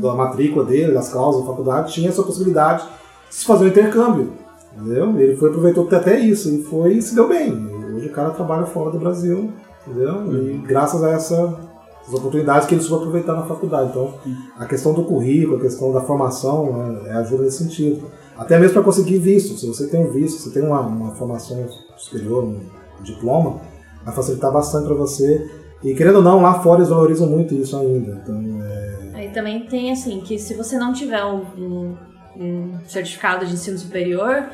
[0.00, 2.84] da matrícula dele, das cláusulas da faculdade, tinha essa possibilidade
[3.28, 4.32] de se fazer um intercâmbio.
[4.76, 5.18] Entendeu?
[5.18, 7.52] Ele foi aproveitou até isso e foi se deu bem.
[7.94, 9.52] Hoje o cara trabalha fora do Brasil,
[9.86, 10.32] entendeu?
[10.32, 11.54] E graças a essa,
[12.02, 13.90] essas oportunidades que ele soube aproveitar na faculdade.
[13.90, 14.14] Então,
[14.58, 18.10] a questão do currículo, a questão da formação, né, é ajuda nesse sentido.
[18.36, 19.56] Até mesmo para conseguir visto.
[19.58, 21.64] Se você tem um visto, se você tem uma, uma formação
[21.96, 22.60] superior, um
[23.02, 23.60] diploma,
[24.04, 25.48] vai facilitar bastante para você.
[25.82, 28.20] E querendo ou não, lá fora eles valorizam muito isso ainda.
[28.22, 31.94] Então, é, Aí também tem assim, que se você não tiver um-
[32.36, 34.46] um certificado de ensino superior,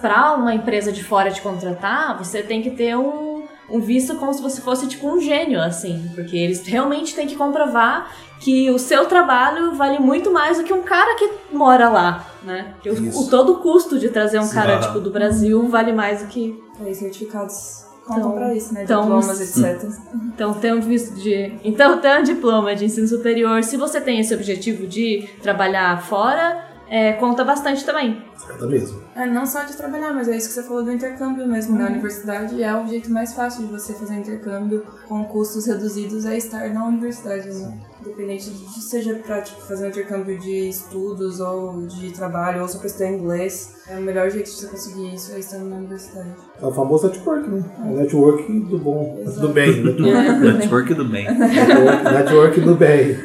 [0.00, 3.31] para uma empresa de fora te contratar, você tem que ter um,
[3.70, 6.10] um visto como se você fosse tipo um gênio, assim.
[6.14, 8.10] Porque eles realmente têm que comprovar
[8.40, 12.74] que o seu trabalho vale muito mais do que um cara que mora lá, né?
[12.82, 14.54] Que o, o- todo o custo de trazer um Sim.
[14.54, 18.82] cara, tipo, do Brasil vale mais do que Aí certificados contam Então- pra isso, né?
[18.82, 19.88] então- Diplomas, etc.
[20.34, 21.54] Então, ter um visto de.
[21.62, 26.71] Então, ter um diploma de ensino superior, se você tem esse objetivo de trabalhar fora,
[26.88, 28.24] é, conta bastante também.
[28.46, 29.02] conta mesmo.
[29.14, 31.78] É, não só de trabalhar, mas é isso que você falou do intercâmbio mesmo.
[31.78, 36.36] Na universidade é o jeito mais fácil de você fazer intercâmbio com custos reduzidos é
[36.36, 37.78] estar na universidade, né?
[38.04, 42.78] Independente de seja pra tipo, fazer um intercâmbio de estudos ou de trabalho ou só
[42.78, 43.76] pra estudar inglês.
[43.88, 46.30] É o melhor jeito de você conseguir isso é estando na universidade.
[46.60, 47.64] É o famoso network, né?
[47.78, 49.18] É o network do bom.
[49.22, 49.40] Exato.
[49.40, 49.82] Do bem.
[49.82, 51.24] Network, Network do bem.
[51.38, 53.18] network, network do bem.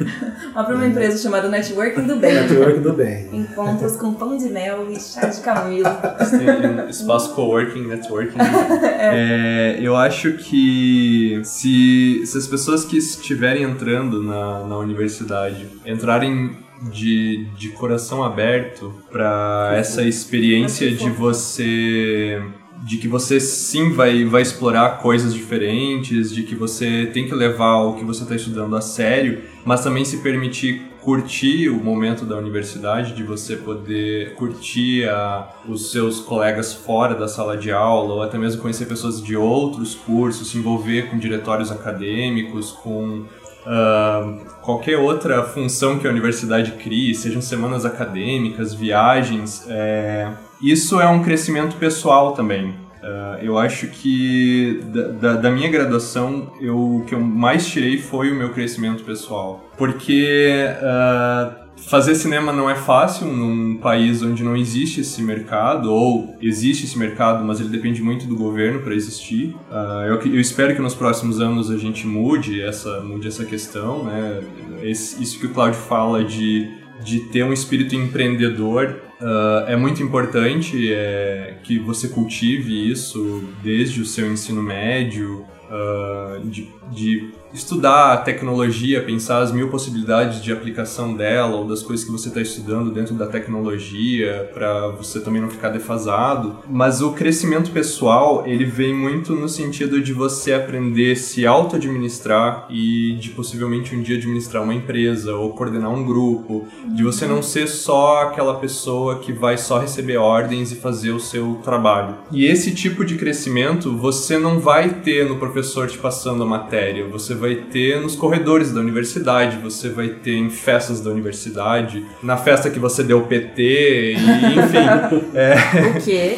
[0.53, 2.33] Pra uma empresa chamada Networking do Bem.
[2.33, 3.29] Network do bem.
[3.31, 5.39] Encontros com pão de mel e chá de.
[5.41, 8.37] Tem espaço coworking, networking.
[8.99, 16.57] É, eu acho que se, se as pessoas que estiverem entrando na, na universidade entrarem
[16.91, 22.41] de, de coração aberto para essa experiência de você
[22.83, 27.81] de que você sim vai, vai explorar coisas diferentes, de que você tem que levar
[27.81, 32.35] o que você está estudando a sério, mas também se permitir curtir o momento da
[32.35, 38.21] universidade, de você poder curtir a, os seus colegas fora da sala de aula, ou
[38.21, 43.23] até mesmo conhecer pessoas de outros cursos, se envolver com diretórios acadêmicos, com
[43.67, 50.29] ah, qualquer outra função que a universidade crie, sejam semanas acadêmicas, viagens, é,
[50.61, 52.73] isso é um crescimento pessoal também.
[53.03, 57.97] Ah, eu acho que da, da- da minha graduação, eu, o que eu mais tirei
[57.99, 59.63] foi o meu crescimento pessoal.
[59.77, 60.51] Porque
[60.81, 66.85] ah, fazer cinema não é fácil num país onde não existe esse mercado, ou existe
[66.85, 69.55] esse mercado, mas ele depende muito do governo para existir.
[69.71, 74.03] Ah, eu, eu espero que nos próximos anos a gente mude essa, mude essa questão,
[74.03, 74.41] né?
[74.81, 76.67] Esse- isso que o Claudio fala de,
[77.03, 84.01] de ter um espírito empreendedor ah, é muito importante é, que você cultive isso desde
[84.01, 90.51] o seu ensino médio, ah, de, de estudar a tecnologia, pensar as mil possibilidades de
[90.51, 95.41] aplicação dela ou das coisas que você está estudando dentro da tecnologia para você também
[95.41, 96.57] não ficar defasado.
[96.69, 102.67] Mas o crescimento pessoal ele vem muito no sentido de você aprender a se auto-administrar
[102.69, 107.41] e de possivelmente um dia administrar uma empresa ou coordenar um grupo, de você não
[107.41, 112.15] ser só aquela pessoa que vai só receber ordens e fazer o seu trabalho.
[112.31, 116.76] E esse tipo de crescimento você não vai ter no professor te passando a matéria,
[117.09, 122.37] você vai ter nos corredores da universidade, você vai ter em festas da universidade, na
[122.37, 125.27] festa que você deu PT, e, enfim.
[125.35, 126.37] é, O quê?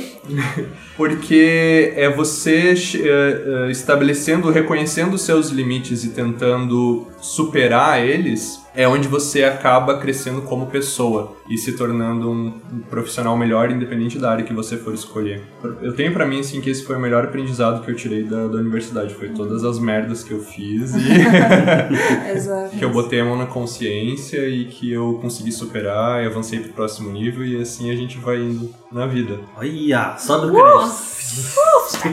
[1.00, 9.08] porque é você eh, eh, estabelecendo, reconhecendo seus limites e tentando superar eles, é onde
[9.08, 12.52] você acaba crescendo como pessoa e se tornando um,
[12.90, 15.42] profissional melhor, independente da área que você for escolher.
[15.82, 18.48] Eu tenho pra mim assim que esse foi o melhor aprendizado que eu tirei da,
[18.48, 22.70] da universidade, foi todas as merdas que eu fiz e Exato.
[22.78, 26.74] que eu botei a mão na consciência e que eu consegui superar e avancei pro
[26.74, 29.40] próximo nível e assim a gente vai indo na vida.
[29.58, 31.10] Olha, sobe o crédito.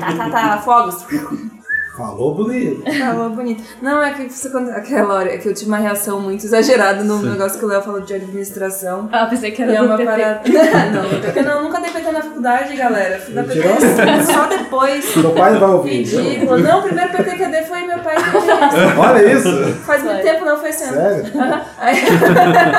[0.00, 1.06] Tá, tá, tá, fogos.
[1.96, 2.82] Falou bonito.
[2.98, 3.62] Falou bonito.
[3.80, 7.02] Não, é que você, quando, aquela hora é que eu tive uma reação muito exagerada
[7.02, 7.30] no Sim.
[7.30, 9.08] negócio que o Léo falou de administração.
[9.10, 10.10] Ah, pensei que E era é do uma PT.
[10.10, 10.40] parada.
[10.92, 13.22] não, PT não, nunca dei PT na faculdade, galera.
[13.30, 13.62] Na PT
[14.30, 15.04] só depois.
[15.06, 16.02] Seu pai vai ouvir.
[16.04, 16.58] Ridículo.
[16.58, 17.42] Não, o primeiro PT que
[18.98, 19.74] Olha isso!
[19.84, 20.76] Faz muito tempo não foi ano.
[20.76, 21.32] Sério?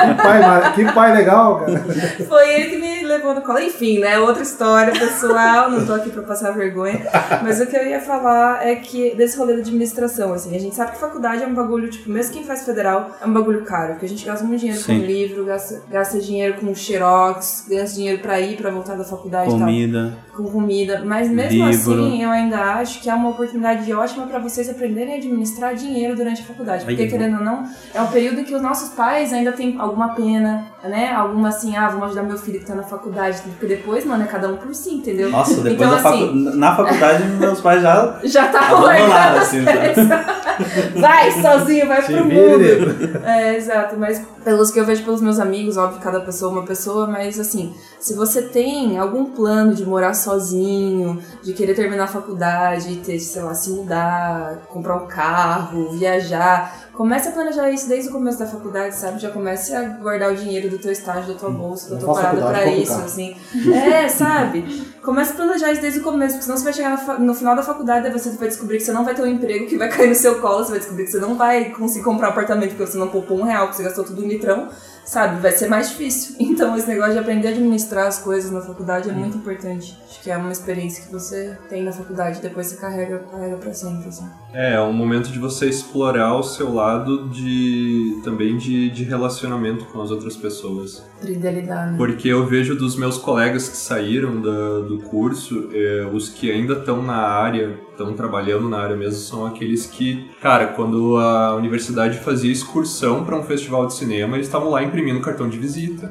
[0.08, 1.84] Que pai, que pai legal, cara.
[2.28, 3.58] Foi ele que me levou no colo.
[3.58, 4.18] Enfim, né?
[4.18, 7.06] Outra história pessoal, não tô aqui pra passar vergonha.
[7.42, 10.74] Mas o que eu ia falar é que desse rolê da administração, assim, a gente
[10.74, 13.92] sabe que faculdade é um bagulho, tipo, mesmo quem faz federal, é um bagulho caro,
[13.92, 15.00] porque a gente gasta muito dinheiro Sim.
[15.00, 19.48] com livro, gasta, gasta dinheiro com xerox, gasta dinheiro pra ir, pra voltar da faculdade
[19.48, 20.12] e tal Comida.
[20.36, 21.92] com comida, mas mesmo Livro.
[21.92, 26.16] assim eu ainda acho que é uma oportunidade ótima para vocês aprenderem a administrar dinheiro
[26.16, 28.90] durante a faculdade, porque Aí, querendo ou não, é um período em que os nossos
[28.90, 31.12] pais ainda têm alguma pena, né?
[31.12, 34.26] Alguma assim, ah, vamos ajudar meu filho que tá na faculdade, porque depois, mano, é
[34.26, 35.30] cada um por si, entendeu?
[35.30, 36.56] Nossa, depois Então, da assim- facu...
[36.56, 39.38] na faculdade meus pais já Já tá rolando.
[39.38, 39.64] assim.
[39.64, 40.38] tá?
[41.00, 42.58] Vai sozinho, vai Te pro mundo.
[42.58, 43.24] nego.
[43.24, 46.66] É, exato, mas pelos que eu vejo pelos meus amigos, óbvio, cada pessoa é uma
[46.66, 52.08] pessoa, mas assim, se você tem algum plano de morar sozinho, de querer terminar a
[52.08, 58.08] faculdade, ter, sei lá, se mudar, comprar um carro, viajar, comece a planejar isso desde
[58.08, 59.20] o começo da faculdade, sabe?
[59.20, 62.44] Já comece a guardar o dinheiro do teu estágio, da tua bolsa, da tua parada
[62.48, 63.36] pra isso, assim.
[63.72, 64.84] É, sabe?
[65.00, 67.62] Comece a planejar isso desde o começo, porque senão você vai chegar no final da
[67.62, 70.08] faculdade e você vai descobrir que você não vai ter um emprego que vai cair
[70.08, 72.90] no seu colo, você vai descobrir que você não vai conseguir comprar um apartamento porque
[72.90, 74.68] você não poupou um real, porque você gastou tudo em litrão,
[75.04, 75.40] sabe?
[75.40, 76.34] Vai ser mais difícil.
[76.58, 79.96] Então, esse negócio de aprender a administrar as coisas na faculdade é muito importante.
[80.08, 83.72] Acho que é uma experiência que você tem na faculdade, depois você carrega, carrega pra
[83.72, 84.28] sempre, assim.
[84.52, 89.84] É, é um momento de você explorar o seu lado de também de, de relacionamento
[89.86, 91.04] com as outras pessoas.
[91.18, 91.98] Aprender a lidar, né?
[91.98, 96.72] Porque eu vejo dos meus colegas que saíram da- do curso, é, os que ainda
[96.74, 102.18] estão na área, estão trabalhando na área mesmo, são aqueles que, cara, quando a universidade
[102.18, 106.10] fazia excursão para um festival de cinema, eles estavam lá imprimindo cartão de visita.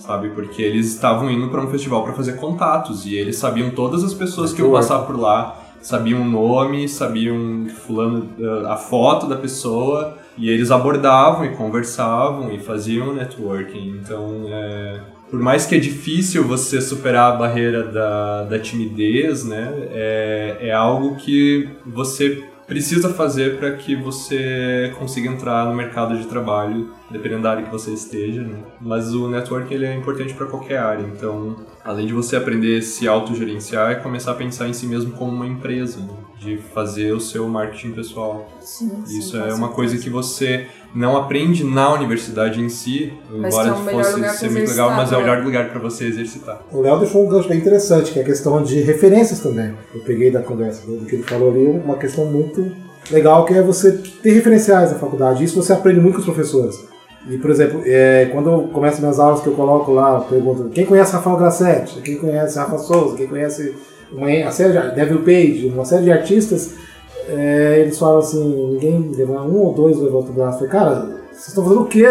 [0.00, 0.30] Sabe?
[0.30, 4.14] Porque eles estavam indo para um festival para fazer contatos e eles sabiam todas as
[4.14, 9.36] pessoas que iam passar por lá, sabiam o nome, sabiam fulano, eh, a foto da
[9.36, 14.00] pessoa e eles abordavam e conversavam e faziam networking.
[14.00, 19.72] Então, é, por mais que é difícil você superar a barreira da, da timidez, né?
[19.92, 26.26] É, é algo que você precisa fazer para que você consiga entrar no mercado de
[26.26, 28.58] trabalho, dependendo da área que você esteja, né?
[28.80, 32.82] Mas o networking ele é importante para qualquer área, então, além de você aprender a
[32.82, 36.14] se autogerenciar, é começar a pensar em si mesmo como uma empresa, né?
[36.42, 38.48] de fazer o seu marketing pessoal.
[38.60, 43.54] Sim, sim, Isso é uma coisa que você não aprende na universidade em si, Mas
[43.54, 46.62] embora é fosse ser muito legal, mas é o exercitar, melhor lugar para você exercitar.
[46.70, 49.74] O Léo deixou um gancho bem interessante, que é a questão de referências também.
[49.94, 52.72] Eu peguei da conversa do que ele falou ali, uma questão muito
[53.10, 53.92] legal, que é você
[54.22, 55.44] ter referenciais na faculdade.
[55.44, 56.91] Isso você aprende muito com os professores.
[57.28, 60.68] E, por exemplo, é, quando eu começo minhas aulas, que eu coloco lá, eu pergunto,
[60.70, 62.00] quem conhece Rafael Grassetti?
[62.02, 63.16] Quem conhece Rafa Souza?
[63.16, 63.74] Quem conhece
[64.10, 65.70] uma, a série de, Devil Page?
[65.72, 66.74] Uma série de artistas,
[67.28, 70.64] é, eles falam assim, ninguém, levanta- um ou dois levanta o braço.
[70.64, 72.06] Eu falei, cara, vocês estão fazendo o quê?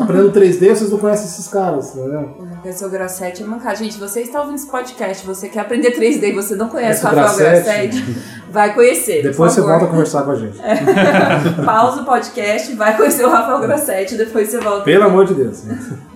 [0.00, 2.28] Aprendendo 3D, vocês não conhecem esses caras, né?
[2.60, 3.76] Conhecer o Grassetti é mancada.
[3.76, 7.08] Gente, você está ouvindo esse podcast, você quer aprender 3D e você não conhece o
[7.08, 8.04] Rafael Grassetti?
[8.50, 9.22] Vai conhecer.
[9.22, 9.70] por Depois você favor.
[9.70, 10.58] volta a conversar com a gente.
[11.64, 14.82] Pausa o podcast, vai conhecer o Rafael Grassetti, depois você volta.
[14.82, 15.62] Pelo amor de Deus.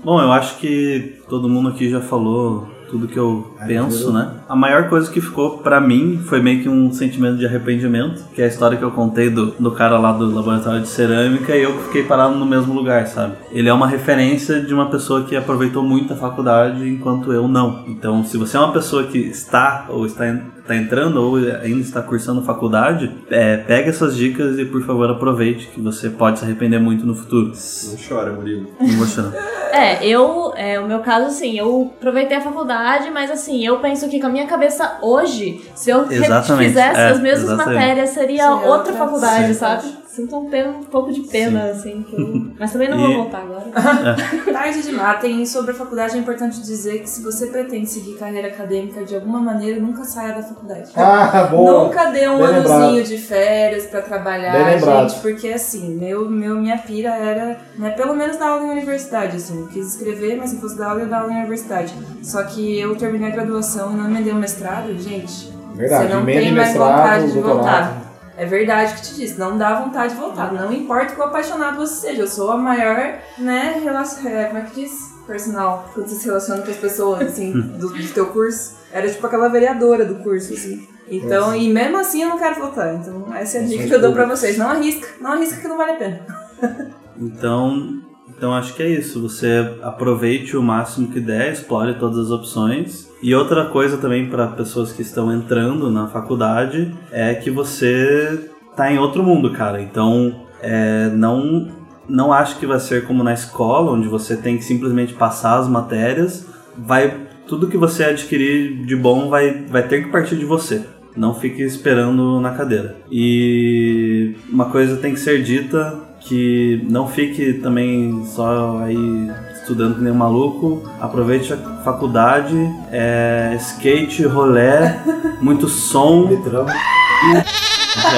[0.02, 4.30] Bom, eu acho que todo mundo aqui já falou tudo que eu Ai, penso, né?
[4.48, 8.42] A maior coisa que ficou pra mim foi meio que um sentimento de arrependimento, que
[8.42, 11.62] é a história que eu contei do, do cara lá do laboratório de cerâmica e
[11.62, 13.34] eu que fiquei parado no mesmo lugar, sabe?
[13.52, 17.84] Ele é uma referência de uma pessoa que aproveitou muito a faculdade enquanto eu não.
[17.86, 20.26] Então, se você é uma pessoa que está ou está,
[20.58, 25.68] está entrando ou ainda está cursando faculdade, é, pega essas dicas e por favor aproveite,
[25.68, 27.48] que você pode se arrepender muito no futuro.
[27.48, 28.68] Não chora, Murilo.
[28.80, 29.32] Não vou chorar.
[29.72, 34.08] É, eu, é, o meu caso, assim, eu aproveitei a faculdade, mas assim, eu penso
[34.08, 37.74] que com a minha cabeça hoje, se eu fizesse é, as mesmas exatamente.
[37.78, 39.54] matérias, seria Seria outra outra- faculdade, Sim.
[39.54, 39.96] sabe?
[40.18, 42.50] Sinto um, pena- um pouco de pena, assim, que eu...
[42.58, 43.66] mas também não vou E- voltar agora.
[44.52, 45.20] Tarde demais.
[45.20, 49.14] Tem sobre a faculdade é importante dizer que se você pretende seguir carreira acadêmica de
[49.14, 50.90] alguma maneira, nunca saia da faculdade.
[50.96, 51.84] Ah, boa.
[51.84, 53.04] Nunca dê um Bem anozinho lembrado.
[53.06, 55.08] de férias pra trabalhar, Bem lembrado.
[55.10, 59.36] gente, porque assim, meu, meu, minha pira era, né, pelo menos dar aula em universidade,
[59.36, 61.94] assim, eu quis escrever, mas se fosse dar aula, eu ia dar aula em universidade.
[62.24, 66.24] Só que eu terminei a graduação e não emendei o mestrado, gente, Verdade, você não
[66.24, 67.54] tem em mais vontade de doutorado.
[67.94, 68.07] voltar.
[68.38, 70.52] É verdade que te disse, não dá vontade de voltar.
[70.52, 74.62] Não importa quão apaixonado você seja, eu sou a maior, né, relação, é, como é
[74.62, 74.92] que diz?
[75.26, 78.76] Personal, quando você se relaciona com as pessoas, assim, do, do teu curso.
[78.92, 80.86] Era tipo aquela vereadora do curso, assim.
[81.10, 82.94] Então, e mesmo assim eu não quero voltar.
[82.94, 84.56] Então, essa é a dica que eu dou pra vocês.
[84.56, 86.20] Não arrisca, não arrisca que não vale a pena.
[87.20, 89.20] Então, então acho que é isso.
[89.20, 93.07] Você aproveite o máximo que der, explore todas as opções.
[93.22, 98.92] E outra coisa também para pessoas que estão entrando na faculdade é que você tá
[98.92, 99.82] em outro mundo, cara.
[99.82, 101.68] Então, é, não,
[102.08, 105.68] não acho que vai ser como na escola, onde você tem que simplesmente passar as
[105.68, 106.46] matérias.
[106.76, 107.12] Vai,
[107.48, 110.84] tudo que você adquirir de bom vai, vai ter que partir de você.
[111.16, 112.96] Não fique esperando na cadeira.
[113.10, 119.30] E uma coisa tem que ser dita que não fique também só aí
[119.68, 120.82] estudando que nem um maluco.
[120.98, 122.56] Aproveite a faculdade,
[122.90, 124.98] é, skate, rolé,
[125.40, 126.24] muito som.
[126.24, 126.66] Litrão.
[126.68, 126.74] É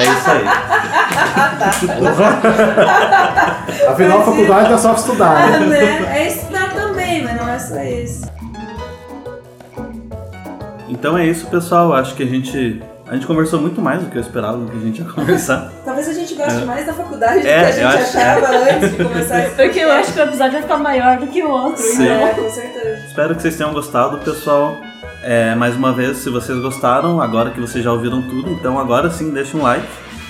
[0.03, 0.45] isso aí.
[3.91, 5.59] Afinal, a faculdade é só estudar, né?
[5.59, 6.19] né?
[6.19, 8.31] É estudar também, mas não é só isso.
[10.87, 11.93] Então é isso, pessoal.
[11.93, 12.81] Acho que a gente
[13.11, 15.69] a gente conversou muito mais do que eu esperava do que a gente ia conversar.
[15.83, 18.91] Talvez a gente goste mais da faculdade É, do que a gente acho- achava antes
[18.97, 21.49] de começar esse Porque eu acho que o episódio vai ficar maior do que o
[21.49, 21.81] outro.
[21.81, 22.03] Sim.
[22.03, 22.27] então.
[22.27, 23.05] É, com certeza.
[23.07, 24.77] Espero que vocês tenham gostado, pessoal.
[25.23, 29.09] É, mais uma vez, se vocês gostaram, agora que vocês já ouviram tudo, então agora
[29.11, 29.85] sim deixa um like.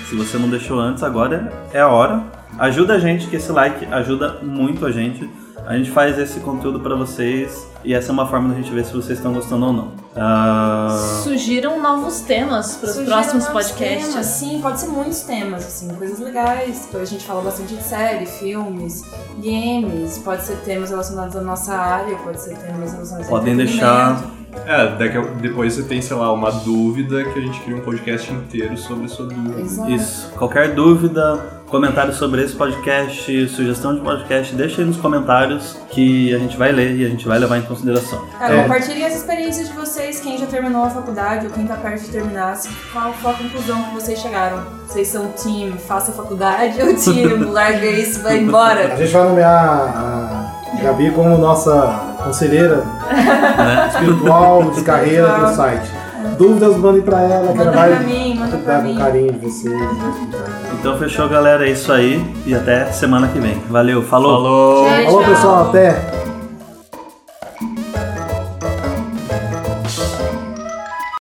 [0.09, 2.21] Se você não deixou antes, agora é a hora.
[2.59, 5.29] Ajuda a gente, que esse like ajuda muito a gente.
[5.65, 8.85] A gente faz esse conteúdo pra vocês e essa é uma forma da gente ver
[8.85, 9.91] se vocês estão gostando ou não.
[10.15, 10.89] Ah,
[11.23, 14.09] Surgiram novos temas para os próximos podcasts.
[14.09, 16.89] Temas, sim, pode ser muitos temas, assim, coisas legais.
[16.93, 19.03] A gente fala bastante de série, filmes,
[19.41, 24.21] games, pode ser temas relacionados à nossa área, pode ser temas relacionados Podem deixar-
[24.67, 27.79] É, daqui a- depois você tem, sei lá, uma dúvida que a gente cria um
[27.81, 29.61] podcast inteiro sobre a sua dúvida.
[29.61, 29.89] Exato.
[29.91, 30.29] Isso.
[30.37, 36.37] Qualquer dúvida, comentário sobre esse podcast, sugestão de podcast, deixa aí nos comentários que a
[36.37, 38.21] gente vai ler e a gente vai levar em consideração.
[38.37, 38.61] Cara, É.
[38.63, 42.09] compartilhem as experiências de vocês, quem já terminou a faculdade ou quem tá perto de
[42.09, 42.59] terminar,
[42.91, 44.57] qual foi a conclusão que vocês chegaram?
[44.85, 48.97] Vocês são time, faça a faculdade ou time, larga isso, vai A embora?
[48.97, 51.71] gente vai nomear a Gabi como nossa
[52.23, 52.77] conselheira
[53.09, 53.87] né?
[53.93, 55.89] espiritual de carreira do site.
[56.37, 57.89] Dúvidas, mandem pra ela, que Manda ela vai
[58.55, 59.73] um carinho de vocês.
[60.79, 61.67] Então fechou, galera.
[61.67, 62.23] É isso aí.
[62.45, 63.61] E até semana que vem.
[63.69, 64.43] Valeu, falou.
[64.43, 64.85] Falou!
[64.85, 65.07] Tchau.
[65.07, 66.20] Alô, pessoal, até!